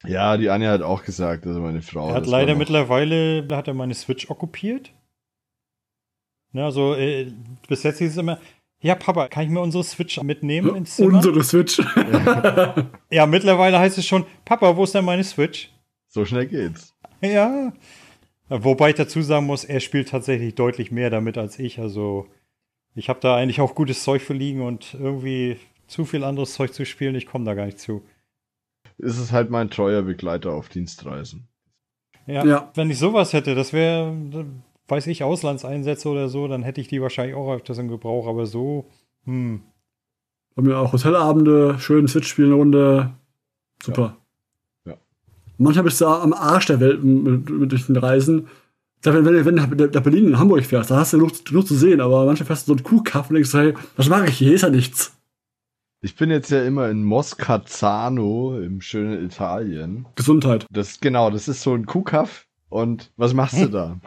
[0.05, 2.09] Ja, die Anja hat auch gesagt, also meine Frau.
[2.09, 4.93] er hat das leider mittlerweile, hat er meine Switch okkupiert.
[6.53, 7.31] Ne, also äh,
[7.67, 8.39] bis jetzt hieß es immer,
[8.81, 11.17] ja Papa, kann ich mir unsere Switch mitnehmen ins Zimmer?
[11.17, 11.79] Unsere Switch.
[13.09, 15.69] Ja, mittlerweile heißt es schon, Papa, wo ist denn meine Switch?
[16.07, 16.95] So schnell geht's.
[17.21, 17.73] Ja.
[18.49, 21.79] Wobei ich dazu sagen muss, er spielt tatsächlich deutlich mehr damit als ich.
[21.79, 22.27] Also
[22.95, 26.73] ich habe da eigentlich auch gutes Zeug für liegen und irgendwie zu viel anderes Zeug
[26.73, 28.03] zu spielen, ich komme da gar nicht zu.
[28.97, 31.47] Ist es halt mein treuer Begleiter auf Dienstreisen.
[32.25, 32.71] Ja, Ja.
[32.75, 34.15] wenn ich sowas hätte, das wäre,
[34.87, 38.45] weiß ich, Auslandseinsätze oder so, dann hätte ich die wahrscheinlich auch öfters im Gebrauch, aber
[38.45, 38.89] so,
[39.25, 39.61] hm.
[40.55, 43.09] Bei mir auch Hotelabende, schön Switch spielen eine Runde.
[43.81, 44.17] Super.
[44.85, 44.95] Ja.
[45.57, 48.47] Manchmal bist du am Arsch der Welt mit, mit durch den Reisen.
[49.01, 51.75] Wenn, wenn, wenn du nach Berlin und Hamburg fährst, da hast du genug, genug zu
[51.75, 54.47] sehen, aber manchmal fährst du so einen Kuhkaff und denkst, hey, was mache ich hier?
[54.47, 55.17] Hier ist ja nichts.
[56.01, 60.05] Ich bin jetzt ja immer in Moscazzano im schönen Italien.
[60.15, 60.67] Gesundheit.
[60.69, 62.45] Das genau, das ist so ein Kuhkaff.
[62.69, 63.99] Und was machst du da?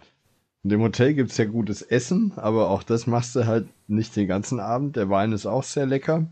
[0.66, 4.26] In dem Hotel gibt's ja gutes Essen, aber auch das machst du halt nicht den
[4.26, 4.96] ganzen Abend.
[4.96, 6.26] Der Wein ist auch sehr lecker,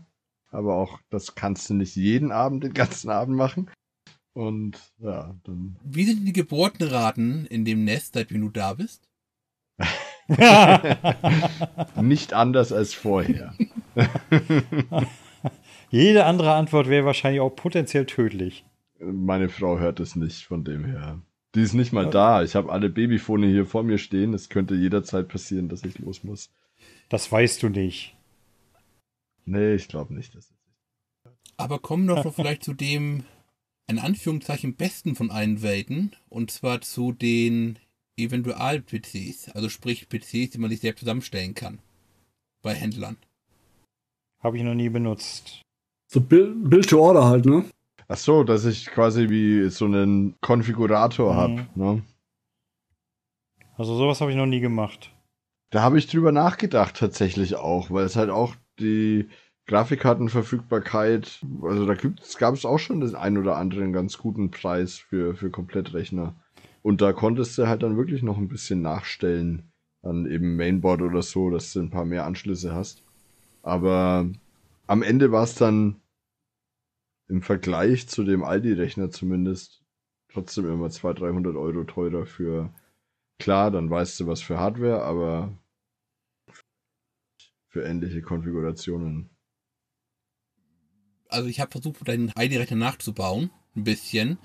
[0.51, 3.71] aber auch das kannst du nicht jeden Abend, den ganzen Abend machen.
[4.33, 9.07] Und ja, dann Wie sind die Geburtenraten in dem Nest, seitdem du da bist?
[12.01, 13.55] nicht anders als vorher.
[15.89, 18.65] Jede andere Antwort wäre wahrscheinlich auch potenziell tödlich.
[18.99, 21.21] Meine Frau hört es nicht, von dem her.
[21.55, 22.43] Die ist nicht mal da.
[22.43, 24.33] Ich habe alle Babyfone hier vor mir stehen.
[24.33, 26.49] Es könnte jederzeit passieren, dass ich los muss.
[27.07, 28.15] Das weißt du nicht.
[29.45, 30.35] Nee, ich glaube nicht.
[30.35, 30.53] Dass
[31.55, 33.23] Aber kommen wir doch noch vielleicht zu dem,
[33.87, 37.79] in Anführungszeichen, besten von allen Welten, und zwar zu den
[38.17, 41.79] Eventual-PCs, also sprich PCs, die man sich selbst zusammenstellen kann.
[42.63, 43.17] Bei Händlern.
[44.43, 45.61] Habe ich noch nie benutzt.
[46.11, 47.65] So Build, Build to Order halt, ne?
[48.07, 51.37] Ach so, dass ich quasi wie so einen Konfigurator Mhm.
[51.37, 51.67] habe.
[51.75, 52.03] Ne?
[53.77, 55.11] Also sowas habe ich noch nie gemacht.
[55.71, 59.27] Da habe ich drüber nachgedacht tatsächlich auch, weil es halt auch die
[59.67, 61.95] Grafikkartenverfügbarkeit, also da
[62.37, 66.35] gab es auch schon den ein oder anderen ganz guten Preis für, für Komplettrechner.
[66.83, 69.71] Und da konntest du halt dann wirklich noch ein bisschen nachstellen
[70.03, 73.01] an eben Mainboard oder so, dass du ein paar mehr Anschlüsse hast.
[73.63, 74.29] Aber
[74.85, 75.95] am Ende war es dann
[77.27, 79.83] im Vergleich zu dem Aldi-Rechner zumindest
[80.29, 82.73] trotzdem immer 200, 300 Euro teurer für,
[83.39, 85.57] klar, dann weißt du was für Hardware, aber
[87.67, 89.29] für ähnliche Konfigurationen.
[91.29, 94.39] Also ich habe versucht, deinen ID-Rechner nachzubauen, ein bisschen,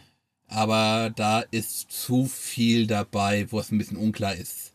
[0.48, 4.74] aber da ist zu viel dabei, wo es ein bisschen unklar ist.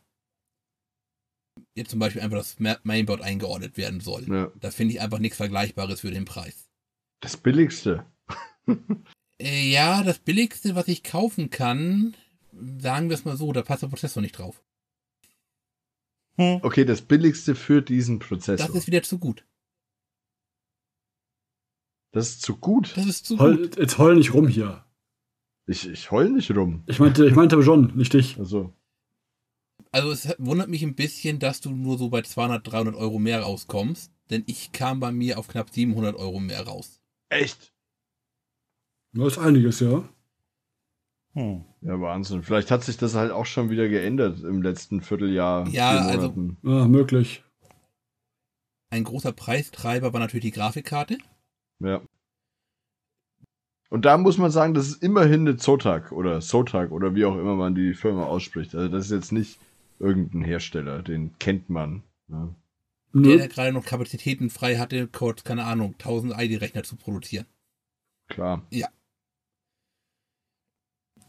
[1.76, 4.28] Jetzt zum Beispiel einfach das Ma- Mainboard eingeordnet werden soll.
[4.28, 4.52] Ja.
[4.60, 6.65] Da finde ich einfach nichts Vergleichbares für den Preis.
[7.22, 8.06] Das billigste.
[9.38, 12.16] Äh, ja, das billigste, was ich kaufen kann,
[12.80, 14.64] sagen wir es mal so, da passt der Prozessor nicht drauf.
[16.38, 16.60] Hm.
[16.64, 18.68] Okay, das billigste für diesen Prozessor.
[18.68, 19.46] Das ist wieder zu gut.
[22.12, 22.96] Das ist zu gut.
[22.96, 23.78] Das ist zu Heul, gut.
[23.78, 24.86] jetzt heul nicht rum hier.
[25.68, 26.84] Ich, ich heul nicht rum.
[26.88, 28.38] Ich meinte, ich meinte aber schon, nicht dich.
[28.38, 28.74] Also,
[29.92, 33.42] Also es wundert mich ein bisschen, dass du nur so bei 200, 300 Euro mehr
[33.42, 37.02] rauskommst, denn ich kam bei mir auf knapp 700 Euro mehr raus.
[37.30, 37.74] Echt?
[39.14, 40.08] Das ist einiges, ja.
[41.34, 41.66] Hm.
[41.82, 42.44] Ja, Wahnsinn.
[42.44, 45.68] Vielleicht hat sich das halt auch schon wieder geändert im letzten Vierteljahr.
[45.68, 46.34] Ja, also-.
[46.64, 47.44] Ah, möglich.
[48.90, 51.18] Ein großer Preistreiber war natürlich die Grafikkarte.
[51.80, 52.02] Ja.
[53.90, 57.38] Und da muss man sagen, das ist immerhin eine Zotac oder Zotac oder wie auch
[57.38, 58.74] immer man die Firma ausspricht.
[58.76, 59.60] Also das ist jetzt nicht
[60.00, 62.04] irgendein Hersteller, den kennt man.
[62.28, 62.56] ne?
[63.16, 63.38] Ja.
[63.38, 67.46] Der, gerade noch Kapazitäten frei hatte, kurz, keine Ahnung, 1000 ID-Rechner zu produzieren.
[68.28, 68.68] Klar.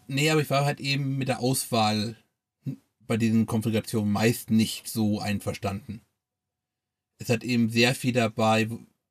[0.08, 2.16] Nee, aber ich war halt eben mit der Auswahl
[3.06, 6.00] bei diesen Konfigurationen meist nicht so einverstanden.
[7.18, 8.68] Es hat eben sehr viel dabei,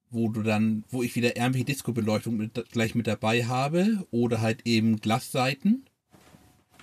[0.10, 4.66] wo- du dann, wo ich wieder irgendwelche Disco-Beleuchtung mit, gleich mit dabei habe oder halt
[4.66, 5.86] eben Glasseiten.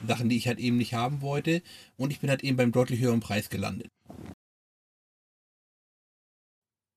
[0.07, 1.63] Sachen, die ich halt eben nicht haben wollte.
[1.97, 3.89] Und ich bin halt eben beim deutlich höheren Preis gelandet.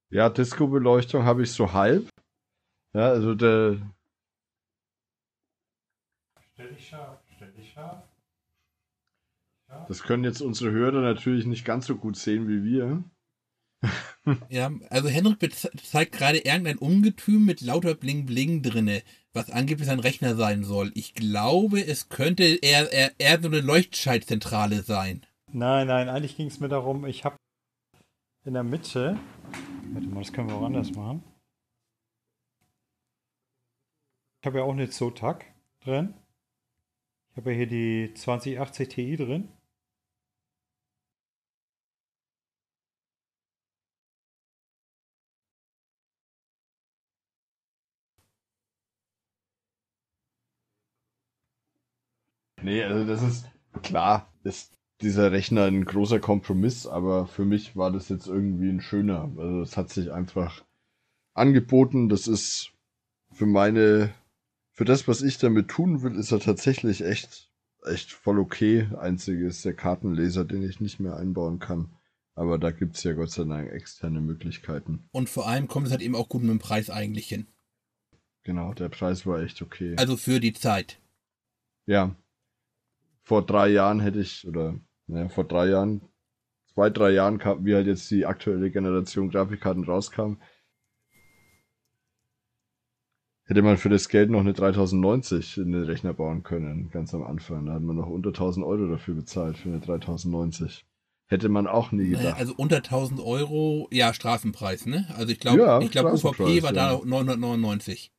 [0.09, 2.09] Ja, Disco-Beleuchtung habe ich so halb.
[2.93, 3.77] Ja, also der.
[6.53, 8.03] Stell dich scharf, stell dich scharf.
[9.87, 13.03] Das können jetzt unsere Hörer natürlich nicht ganz so gut sehen wie wir.
[14.49, 15.53] Ja, also Henrik
[15.83, 19.03] zeigt gerade irgendein Ungetüm mit lauter Bling Bling drinne,
[19.33, 20.91] was angeblich ein Rechner sein soll.
[20.95, 25.25] Ich glaube, es könnte eher, eher, eher so eine Leuchtschaltzentrale sein.
[25.51, 27.35] Nein, nein, eigentlich ging es mir darum, ich habe
[28.45, 29.19] in der Mitte.
[29.93, 31.23] Warte mal, das können wir auch anders machen.
[34.41, 35.45] Ich habe ja auch eine Zotac
[35.79, 36.13] drin.
[37.31, 39.49] Ich habe ja hier die 2080 Ti drin.
[52.61, 53.51] Nee, also das ist
[53.83, 54.75] klar, ist
[55.05, 59.31] dieser Rechner ein großer Kompromiss, aber für mich war das jetzt irgendwie ein schöner.
[59.37, 60.65] Also es hat sich einfach
[61.33, 62.09] angeboten.
[62.09, 62.71] Das ist
[63.31, 64.13] für meine,
[64.71, 67.51] für das, was ich damit tun will, ist er tatsächlich echt,
[67.85, 68.89] echt voll okay.
[68.97, 71.91] Einzige ist der Kartenleser, den ich nicht mehr einbauen kann.
[72.33, 75.07] Aber da gibt es ja Gott sei Dank externe Möglichkeiten.
[75.11, 77.45] Und vor allem kommt es halt eben auch gut mit dem Preis eigentlich hin.
[78.43, 79.95] Genau, der Preis war echt okay.
[79.97, 80.99] Also für die Zeit.
[81.85, 82.15] Ja,
[83.21, 86.01] vor drei Jahren hätte ich, oder naja, vor drei Jahren,
[86.73, 90.37] zwei, drei Jahren kam, wie halt jetzt die aktuelle Generation Grafikkarten rauskam,
[93.45, 97.23] hätte man für das Geld noch eine 3090 in den Rechner bauen können, ganz am
[97.23, 97.65] Anfang.
[97.65, 100.85] Da hat man noch unter 1000 Euro dafür bezahlt, für eine 3090.
[101.27, 102.37] Hätte man auch nie gedacht.
[102.37, 105.07] Also unter 1000 Euro, ja, Straßenpreis, ne?
[105.17, 106.97] Also ich glaube, ja, ich glaube, UVP war ja.
[106.97, 108.11] da 999.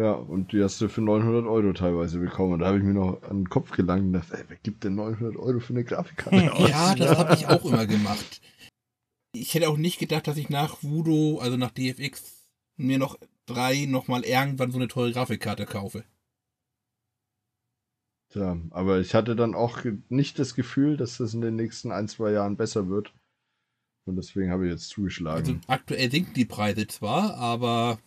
[0.00, 2.54] Ja, und die hast du für 900 Euro teilweise bekommen.
[2.54, 4.82] Und da habe ich mir noch an den Kopf gelangt und dachte, ey, wer gibt
[4.82, 6.70] denn 900 Euro für eine Grafikkarte aus?
[6.70, 8.40] Ja, das habe ich auch immer gemacht.
[9.32, 12.48] Ich hätte auch nicht gedacht, dass ich nach Voodoo, also nach DFX,
[12.78, 16.04] mir noch drei nochmal irgendwann so eine teure Grafikkarte kaufe.
[18.32, 22.08] Tja, aber ich hatte dann auch nicht das Gefühl, dass das in den nächsten ein,
[22.08, 23.12] zwei Jahren besser wird.
[24.06, 25.46] Und deswegen habe ich jetzt zugeschlagen.
[25.46, 27.98] Also aktuell sinken die Preise zwar, aber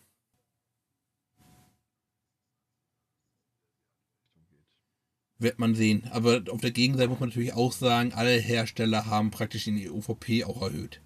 [5.43, 6.07] wird man sehen.
[6.11, 10.43] Aber auf der Gegenseite muss man natürlich auch sagen, alle Hersteller haben praktisch den UVP
[10.43, 11.01] auch erhöht.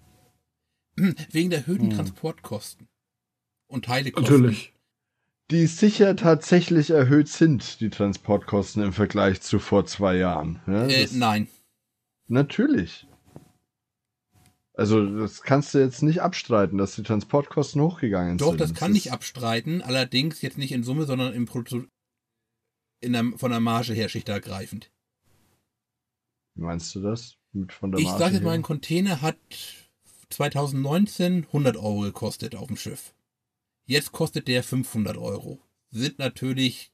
[1.30, 1.96] Wegen der erhöhten hm.
[1.96, 2.88] Transportkosten
[3.66, 4.42] und Teilekosten.
[4.42, 4.72] Natürlich.
[5.50, 10.60] Die sicher tatsächlich erhöht sind, die Transportkosten im Vergleich zu vor zwei Jahren.
[10.66, 11.48] Ja, äh, nein.
[12.26, 13.06] Natürlich.
[14.74, 18.60] Also, das kannst du jetzt nicht abstreiten, dass die Transportkosten hochgegangen Doch, sind.
[18.60, 21.86] Doch, das kann das ich abstreiten, allerdings jetzt nicht in Summe, sondern im, Produ
[23.02, 24.90] der, von der Marge her schlicht ergreifend.
[26.54, 27.36] Wie meinst du das?
[27.52, 29.36] Mit von der ich sage jetzt mal, ein Container hat
[30.30, 33.14] 2019 100 Euro gekostet auf dem Schiff.
[33.86, 35.60] Jetzt kostet der 500 Euro.
[35.90, 36.92] Sind natürlich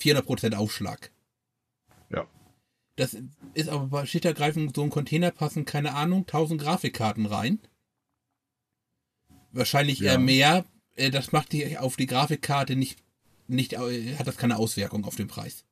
[0.00, 1.12] 400% Aufschlag.
[2.10, 2.26] Ja.
[2.96, 3.16] Das
[3.54, 7.60] ist aber bei schichtsübergreifend so ein Container passen, keine Ahnung, 1000 Grafikkarten rein.
[9.52, 10.12] Wahrscheinlich ja.
[10.12, 10.64] eher mehr.
[10.96, 12.98] Äh, das macht die auf die Grafikkarte nicht
[13.48, 15.64] nicht, äh, hat das keine Auswirkung auf den Preis.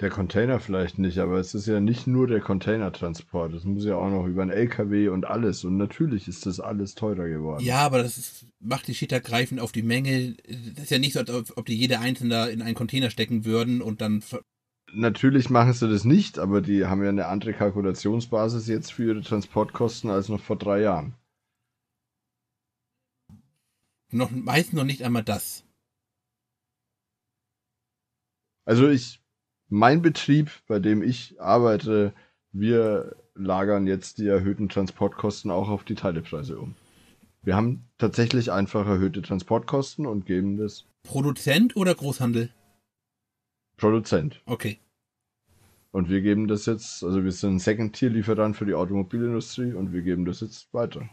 [0.00, 3.52] Der Container vielleicht nicht, aber es ist ja nicht nur der Containertransport.
[3.54, 5.62] Es muss ja auch noch über einen LKW und alles.
[5.62, 7.64] Und natürlich ist das alles teurer geworden.
[7.64, 10.34] Ja, aber das ist, macht die Schitter greifend auf die Menge.
[10.74, 13.80] Das ist ja nicht so, als ob die jede einzelne in einen Container stecken würden
[13.80, 14.24] und dann.
[14.92, 19.22] Natürlich machen sie das nicht, aber die haben ja eine andere Kalkulationsbasis jetzt für ihre
[19.22, 21.14] Transportkosten als noch vor drei Jahren.
[24.10, 25.63] Noch, meistens noch nicht einmal das.
[28.64, 29.20] Also ich,
[29.68, 32.12] mein Betrieb, bei dem ich arbeite,
[32.52, 36.74] wir lagern jetzt die erhöhten Transportkosten auch auf die Teilepreise um.
[37.42, 40.86] Wir haben tatsächlich einfach erhöhte Transportkosten und geben das.
[41.02, 42.50] Produzent oder Großhandel?
[43.76, 44.40] Produzent.
[44.46, 44.78] Okay.
[45.90, 50.24] Und wir geben das jetzt, also wir sind Second-Tier-Lieferant für die Automobilindustrie und wir geben
[50.24, 51.08] das jetzt weiter.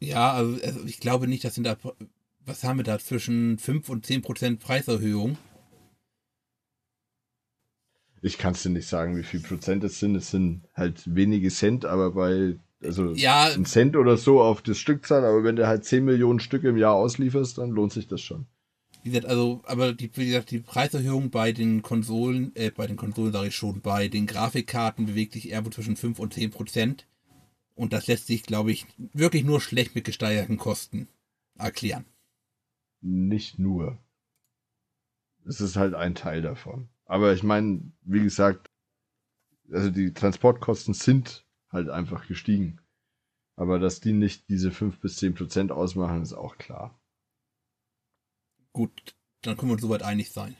[0.00, 1.78] Ja, also, also ich glaube nicht, dass in der,
[2.44, 5.38] was haben wir da, zwischen 5 und 10 Prozent Preiserhöhung?
[8.24, 10.16] Ich kann es dir nicht sagen, wie viel Prozent es sind.
[10.16, 14.78] Es sind halt wenige Cent, aber bei, also ja, ein Cent oder so auf das
[14.78, 18.22] Stückzahl, aber wenn du halt 10 Millionen Stücke im Jahr auslieferst, dann lohnt sich das
[18.22, 18.46] schon.
[19.02, 22.96] Wie gesagt, also, aber die, wie gesagt, die Preiserhöhung bei den Konsolen, äh, bei den
[22.96, 27.06] Konsolen sage ich schon, bei den Grafikkarten bewegt sich irgendwo zwischen 5 und 10 Prozent.
[27.74, 31.08] Und das lässt sich, glaube ich, wirklich nur schlecht mit gesteigerten Kosten
[31.58, 32.06] erklären.
[33.02, 33.98] Nicht nur.
[35.44, 36.88] Es ist halt ein Teil davon.
[37.06, 38.70] Aber ich meine, wie gesagt,
[39.70, 42.80] also die Transportkosten sind halt einfach gestiegen.
[43.56, 46.98] Aber dass die nicht diese 5 bis 10 Prozent ausmachen, ist auch klar.
[48.72, 50.56] Gut, dann können wir uns soweit einig sein.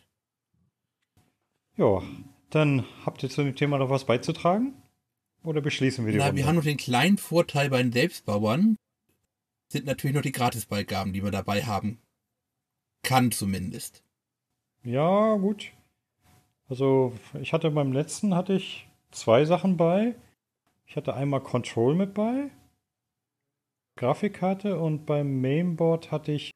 [1.76, 2.02] Ja,
[2.50, 4.80] dann habt ihr zu dem Thema noch was beizutragen?
[5.42, 6.38] Oder beschließen wir die Na, Runde?
[6.38, 8.76] wir haben noch den kleinen Vorteil bei den Selbstbauern,
[9.68, 11.98] sind natürlich noch die Gratisbeigaben, die man dabei haben
[13.02, 14.02] kann zumindest.
[14.82, 15.72] Ja, gut.
[16.68, 20.14] Also, ich hatte beim letzten hatte ich zwei Sachen bei.
[20.86, 22.50] Ich hatte einmal Control mit bei,
[23.96, 26.50] Grafikkarte und beim Mainboard hatte ich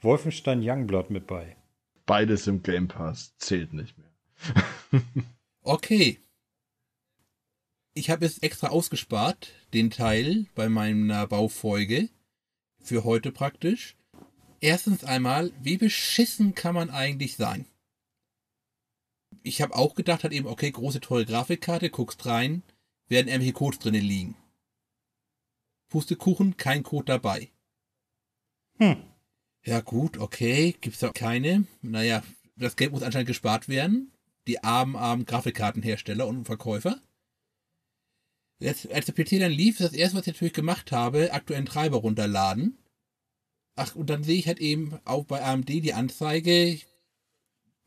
[0.00, 1.56] Wolfenstein Youngblood mit bei.
[2.06, 5.02] Beides im Game Pass zählt nicht mehr.
[5.62, 6.18] Okay.
[7.92, 12.08] Ich habe es extra ausgespart, den Teil bei meiner Baufolge.
[12.80, 13.94] Für heute praktisch.
[14.60, 17.66] Erstens einmal, wie beschissen kann man eigentlich sein?
[19.42, 22.62] Ich habe auch gedacht, hat eben, okay, große teure Grafikkarte, guckst rein,
[23.08, 24.36] werden irgendwelche Codes drinnen liegen.
[25.88, 27.50] Pustekuchen, kein Code dabei.
[28.78, 29.02] Hm.
[29.64, 31.66] Ja gut, okay, gibt's da keine.
[31.82, 32.22] Naja,
[32.56, 34.12] das Geld muss anscheinend gespart werden.
[34.46, 37.00] Die armen, armen Grafikkartenhersteller und Verkäufer.
[38.60, 41.66] Jetzt, als der PC dann lief, ist das erste, was ich natürlich gemacht habe, aktuellen
[41.66, 42.78] Treiber runterladen.
[43.76, 46.80] Ach, und dann sehe ich halt eben auch bei AMD die Anzeige,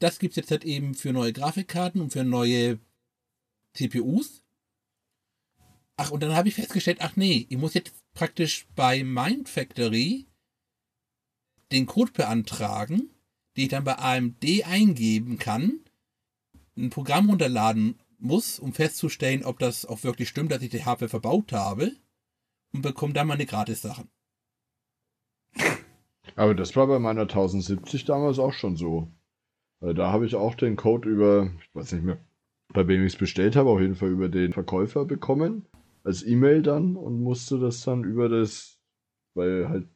[0.02, 2.80] das gibt's jetzt halt eben für neue Grafikkarten und für neue
[3.74, 4.44] CPUs.
[5.98, 10.26] Ach, und dann habe ich festgestellt, ach nee, ich muss jetzt praktisch bei Mindfactory
[11.72, 13.12] den Code beantragen,
[13.56, 15.80] den ich dann bei AMD eingeben kann,
[16.76, 21.10] ein Programm runterladen muss, um festzustellen, ob das auch wirklich stimmt, dass ich die Hardware
[21.10, 21.92] verbaut habe
[22.74, 24.10] und bekomme dann meine Gratis-Sachen.
[26.36, 29.12] Aber das war bei meiner 1070 damals auch schon so.
[29.82, 32.20] Da habe ich auch den Code über, ich weiß nicht mehr,
[32.72, 35.66] bei wem ich es bestellt habe, auf jeden Fall über den Verkäufer bekommen.
[36.04, 38.78] Als E-Mail dann und musste das dann über das,
[39.34, 39.88] weil halt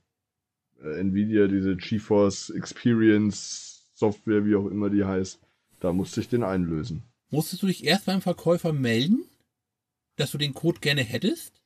[0.82, 5.40] äh, Nvidia diese GeForce Experience Software, wie auch immer die heißt,
[5.80, 7.04] da musste ich den einlösen.
[7.30, 9.24] Musstest du dich erst beim Verkäufer melden,
[10.16, 11.62] dass du den Code gerne hättest?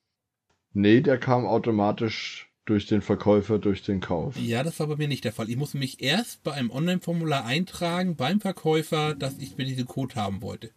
[0.73, 4.37] Nee, der kam automatisch durch den Verkäufer, durch den Kauf.
[4.37, 5.49] Ja, das war bei mir nicht der Fall.
[5.49, 10.15] Ich musste mich erst bei einem Online-Formular eintragen beim Verkäufer, dass ich mir diesen Code
[10.15, 10.71] haben wollte.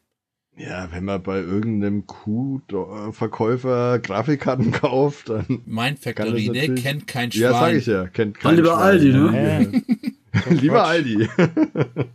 [0.56, 5.62] Ja, wenn man bei irgendeinem Q-Verkäufer Grafikkarten kauft, dann.
[5.66, 7.42] Mein Factory, der natürlich- kennt kein Schwein.
[7.42, 8.06] Ja, sag ich ja.
[8.08, 8.80] Kennt kein lieber Schwein.
[8.80, 9.60] Aldi, ne?
[9.60, 9.64] Äh,
[10.44, 10.88] so ein Lieber Quatsch.
[10.88, 11.28] Aldi.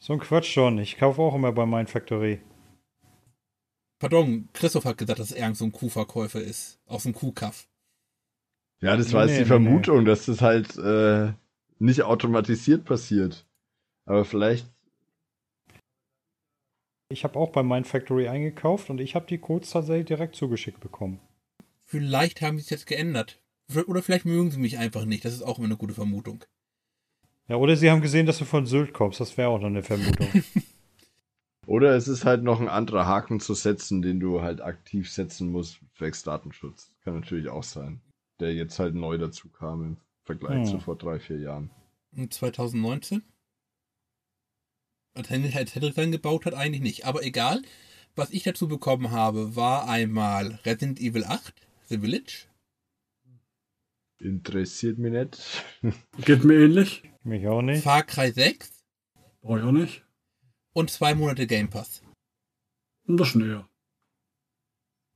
[0.00, 0.78] So ein Quatsch schon.
[0.78, 2.40] Ich kaufe auch immer bei Mindfactory.
[3.98, 6.78] Pardon, Christoph hat gesagt, dass es irgend so ein Kuhverkäufer ist.
[6.86, 7.66] Aus dem Kuhkaff.
[8.80, 11.32] Ja, das war Nee, jetzt die nee, Vermutung, dass das halt äh,
[11.78, 13.46] nicht automatisiert passiert.
[14.04, 14.66] Aber vielleicht.
[17.10, 21.20] Ich habe auch bei Mindfactory eingekauft und ich habe die Codes tatsächlich direkt zugeschickt bekommen.
[21.84, 23.40] Vielleicht haben sie es jetzt geändert.
[23.86, 25.24] Oder vielleicht mögen sie mich einfach nicht.
[25.24, 26.44] Das ist auch immer eine gute Vermutung.
[27.48, 29.20] Ja, oder sie haben gesehen, dass du von Sylt kommst.
[29.20, 30.28] Das wäre auch noch eine Vermutung.
[31.66, 35.52] Oder es ist halt noch ein anderer Haken zu setzen, den du halt aktiv setzen
[35.52, 36.90] musst, zwecks Datenschutz.
[37.04, 38.00] Kann natürlich auch sein.
[38.40, 40.64] Der jetzt halt neu dazu kam im Vergleich Hm.
[40.66, 41.70] zu vor drei, vier Jahren.
[42.16, 43.22] Und 2019?
[45.14, 45.50] Als Henry
[45.94, 47.04] dann gebaut hat, eigentlich nicht.
[47.06, 47.62] Aber egal.
[48.14, 51.54] Was ich dazu bekommen habe, war einmal Resident Evil 8,
[51.86, 52.46] The Village.
[54.18, 55.64] Interessiert mich nicht.
[56.24, 57.02] Geht mir ähnlich.
[57.22, 57.82] Mich auch nicht.
[57.84, 58.84] Far Cry 6
[59.40, 60.04] Brauche ich auch nicht.
[60.72, 62.02] und zwei Monate Game Pass.
[63.06, 63.68] Und das schon eher.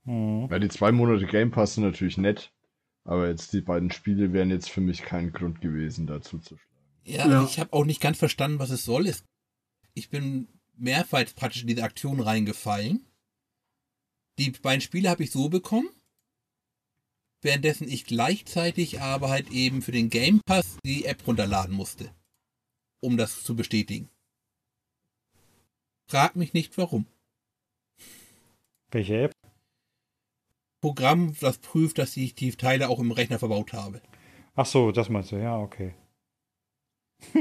[0.05, 2.52] Ja, die zwei Monate Game Pass sind natürlich nett.
[3.05, 6.69] Aber jetzt die beiden Spiele wären jetzt für mich kein Grund gewesen, dazu zu schlagen.
[7.05, 7.43] Ja, Ja.
[7.43, 9.11] ich habe auch nicht ganz verstanden, was es soll.
[9.93, 13.05] Ich bin mehrfach praktisch in diese Aktion reingefallen.
[14.39, 15.89] Die beiden Spiele habe ich so bekommen,
[17.41, 22.09] währenddessen ich gleichzeitig aber halt eben für den Game Pass die App runterladen musste,
[23.01, 24.09] um das zu bestätigen.
[26.07, 27.05] Frag mich nicht warum.
[28.91, 29.32] Welche App?
[30.83, 34.01] Programm, das prüft, dass ich die Teile auch im Rechner verbaut habe.
[34.53, 35.37] Ach so, das meinst du.
[35.37, 35.93] Ja, okay.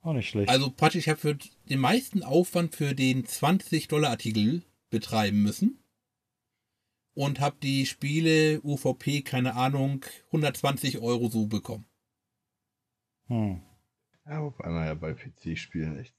[0.00, 0.48] auch nicht schlecht.
[0.48, 5.84] Also praktisch, ich habe für den meisten Aufwand für den 20-Dollar-Artikel betreiben müssen.
[7.12, 11.84] Und habe die Spiele UVP, keine Ahnung, 120 Euro so bekommen.
[13.26, 13.60] Hm.
[14.24, 16.14] Ja, wobei man ja bei PC-Spielen echt.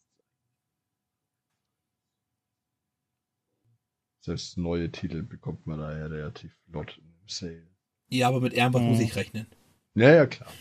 [4.24, 7.68] Selbst neue Titel bekommt man da ja relativ flott im Sale.
[8.10, 8.88] Ja, aber mit irgendwas Mhm.
[8.90, 9.48] muss ich rechnen.
[9.96, 10.52] Ja, ja, klar.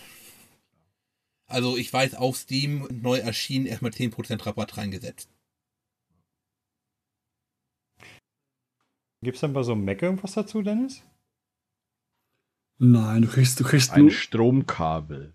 [1.47, 5.29] Also ich weiß, auf Steam neu erschienen erstmal 10% Rabatt reingesetzt.
[9.23, 11.03] Gibt es denn bei so einem Mac irgendwas dazu, Dennis?
[12.79, 15.35] Nein, du kriegst, du kriegst Ein nur, Stromkabel.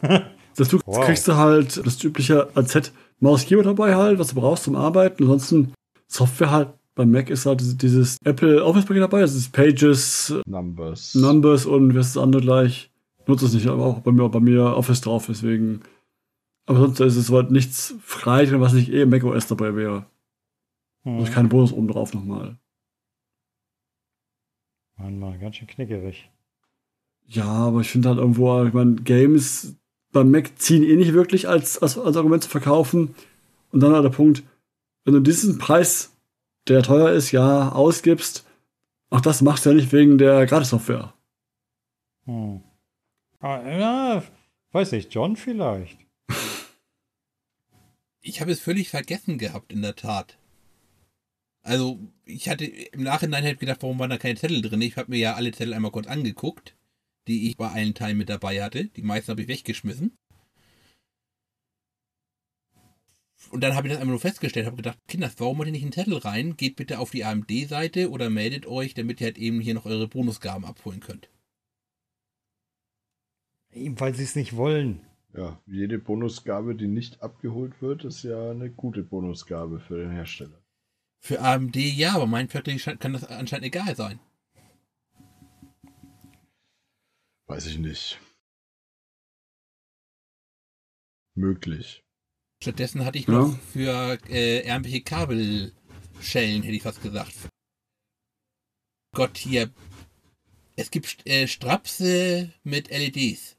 [0.56, 1.04] das du Wow.
[1.04, 5.22] kriegst du halt das übliche AZ Maus Keyboard dabei halt, was du brauchst zum Arbeiten.
[5.24, 5.74] Ansonsten
[6.08, 11.14] Software halt beim Mac ist halt dieses- Apple Office Paket dabei, das ist Pages, Numbers.
[11.14, 12.90] Numbers und was ist das andere gleich.
[13.20, 15.80] Ich nutze es nicht, aber auch bei mir, bei mir Office drauf, deswegen.
[16.66, 20.06] Aber sonst ist es soweit nichts frei, drin, was nicht eh Mac OS dabei wäre.
[21.04, 21.18] Hm.
[21.18, 22.56] Also kein Bonus oben drauf nochmal.
[24.96, 26.30] Mann, Mann, ganz schön knickerig.
[27.26, 29.76] Ja, aber ich finde halt irgendwo, ich meine, Games
[30.12, 33.14] beim Mac ziehen eh nicht wirklich als, als, als Argument zu verkaufen.
[33.70, 34.42] Und dann halt der Punkt,
[35.04, 36.11] wenn du diesen Preis,
[36.68, 38.46] der teuer ist, ja, ausgibst,
[39.10, 41.14] auch das machst du ja nicht wegen der Gratis-Software.
[42.24, 42.62] Hm.
[43.40, 44.22] Ah, ja,
[44.70, 45.98] weiß nicht, John vielleicht.
[48.20, 50.38] Ich habe es völlig vergessen gehabt, in der Tat.
[51.62, 54.80] Also, ich hatte im Nachhinein halt gedacht, warum waren da keine Zettel drin?
[54.80, 56.76] Ich habe mir ja alle Zettel einmal kurz angeguckt,
[57.26, 58.86] die ich bei allen Teilen mit dabei hatte.
[58.86, 60.16] Die meisten habe ich weggeschmissen.
[63.50, 65.82] Und dann habe ich das einmal nur festgestellt, habe gedacht, Kinders, warum macht ihr nicht
[65.82, 66.56] einen Zettel rein?
[66.56, 70.08] Geht bitte auf die AMD-Seite oder meldet euch, damit ihr halt eben hier noch eure
[70.08, 71.28] Bonusgaben abholen könnt.
[73.72, 75.00] Eben, weil sie es nicht wollen.
[75.34, 80.62] Ja, jede Bonusgabe, die nicht abgeholt wird, ist ja eine gute Bonusgabe für den Hersteller.
[81.20, 84.18] Für AMD ja, aber mein Viertel kann das anscheinend egal sein.
[87.46, 88.20] Weiß ich nicht.
[91.34, 92.04] Möglich.
[92.62, 93.34] Stattdessen hatte ich Ja.
[93.34, 97.34] noch für äh, irgendwelche Kabelschellen, hätte ich fast gesagt.
[99.14, 99.70] Gott, hier.
[100.76, 103.56] Es gibt äh, Strapse mit LEDs.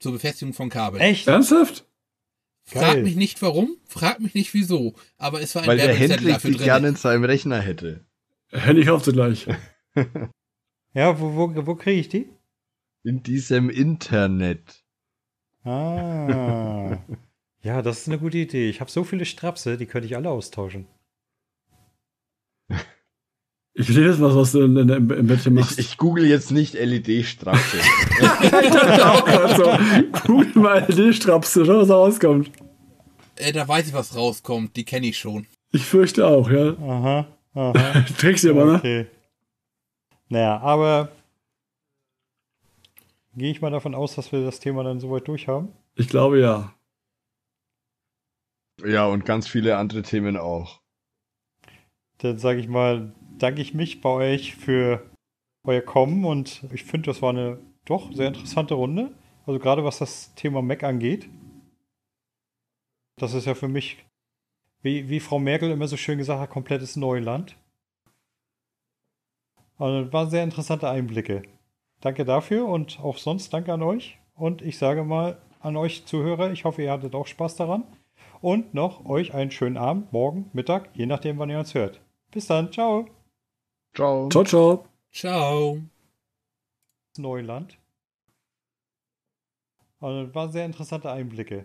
[0.00, 1.00] Zur Befestigung von Kabeln.
[1.02, 1.28] Echt?
[1.28, 1.86] Ernsthaft?
[2.64, 3.02] Frag Geil.
[3.04, 4.94] mich nicht warum, frag mich nicht wieso.
[5.18, 6.64] Aber es war ein Weil der Werbezettel Hendrik dafür die drin.
[6.64, 8.04] gerne in seinem Rechner hätte.
[8.48, 9.46] Hätte ich auf gleich.
[10.94, 12.28] Ja, wo, wo, wo kriege ich die?
[13.02, 14.84] In diesem Internet.
[15.64, 16.98] Ah.
[17.62, 18.68] ja, das ist eine gute Idee.
[18.68, 20.86] Ich habe so viele Strapse, die könnte ich alle austauschen.
[23.74, 25.78] Ich will jetzt was, was du in, in, im, im Bettchen machst.
[25.78, 27.78] Ich, ich google jetzt nicht LED-Strapse.
[27.78, 32.50] ich dachte auch gerade so, google mal die Strapse, schau, was da rauskommt.
[33.36, 34.76] Äh, da weiß ich, was rauskommt.
[34.76, 35.46] Die kenne ich schon.
[35.70, 36.76] Ich fürchte auch, ja.
[36.80, 38.04] Aha, aha.
[38.18, 38.74] Trägst du aber, ne?
[38.74, 39.06] Okay.
[40.28, 41.08] Naja, aber
[43.34, 45.68] gehe ich mal davon aus, dass wir das Thema dann soweit durch haben.
[45.94, 46.74] Ich glaube ja.
[48.84, 50.80] Ja, und ganz viele andere Themen auch.
[52.18, 55.02] Dann sage ich mal, danke ich mich bei euch für
[55.64, 59.12] euer Kommen und ich finde, das war eine doch sehr interessante Runde.
[59.46, 61.28] Also gerade was das Thema Mac angeht.
[63.16, 64.04] Das ist ja für mich,
[64.82, 67.56] wie, wie Frau Merkel immer so schön gesagt hat, komplettes Neuland.
[69.78, 71.42] Also waren sehr interessante Einblicke.
[72.00, 74.18] Danke dafür und auch sonst danke an euch.
[74.34, 77.84] Und ich sage mal an euch Zuhörer, ich hoffe, ihr hattet auch Spaß daran.
[78.42, 82.00] Und noch euch einen schönen Abend, morgen, Mittag, je nachdem, wann ihr uns hört.
[82.32, 83.06] Bis dann, ciao.
[83.94, 84.28] Ciao.
[84.30, 84.84] Ciao, ciao.
[85.12, 85.78] Ciao.
[87.16, 87.78] Neuland.
[90.00, 91.64] Also waren sehr interessante Einblicke.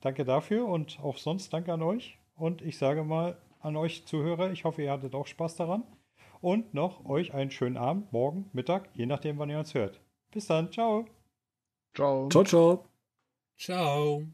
[0.00, 2.18] Danke dafür und auch sonst danke an euch.
[2.36, 5.84] Und ich sage mal an euch Zuhörer, ich hoffe, ihr hattet auch Spaß daran.
[6.42, 10.00] Und noch euch einen schönen Abend, morgen, Mittag, je nachdem, wann ihr uns hört.
[10.32, 11.06] Bis dann, ciao.
[11.94, 12.28] Ciao.
[12.28, 12.84] Ciao, ciao.
[13.56, 14.26] Ciao.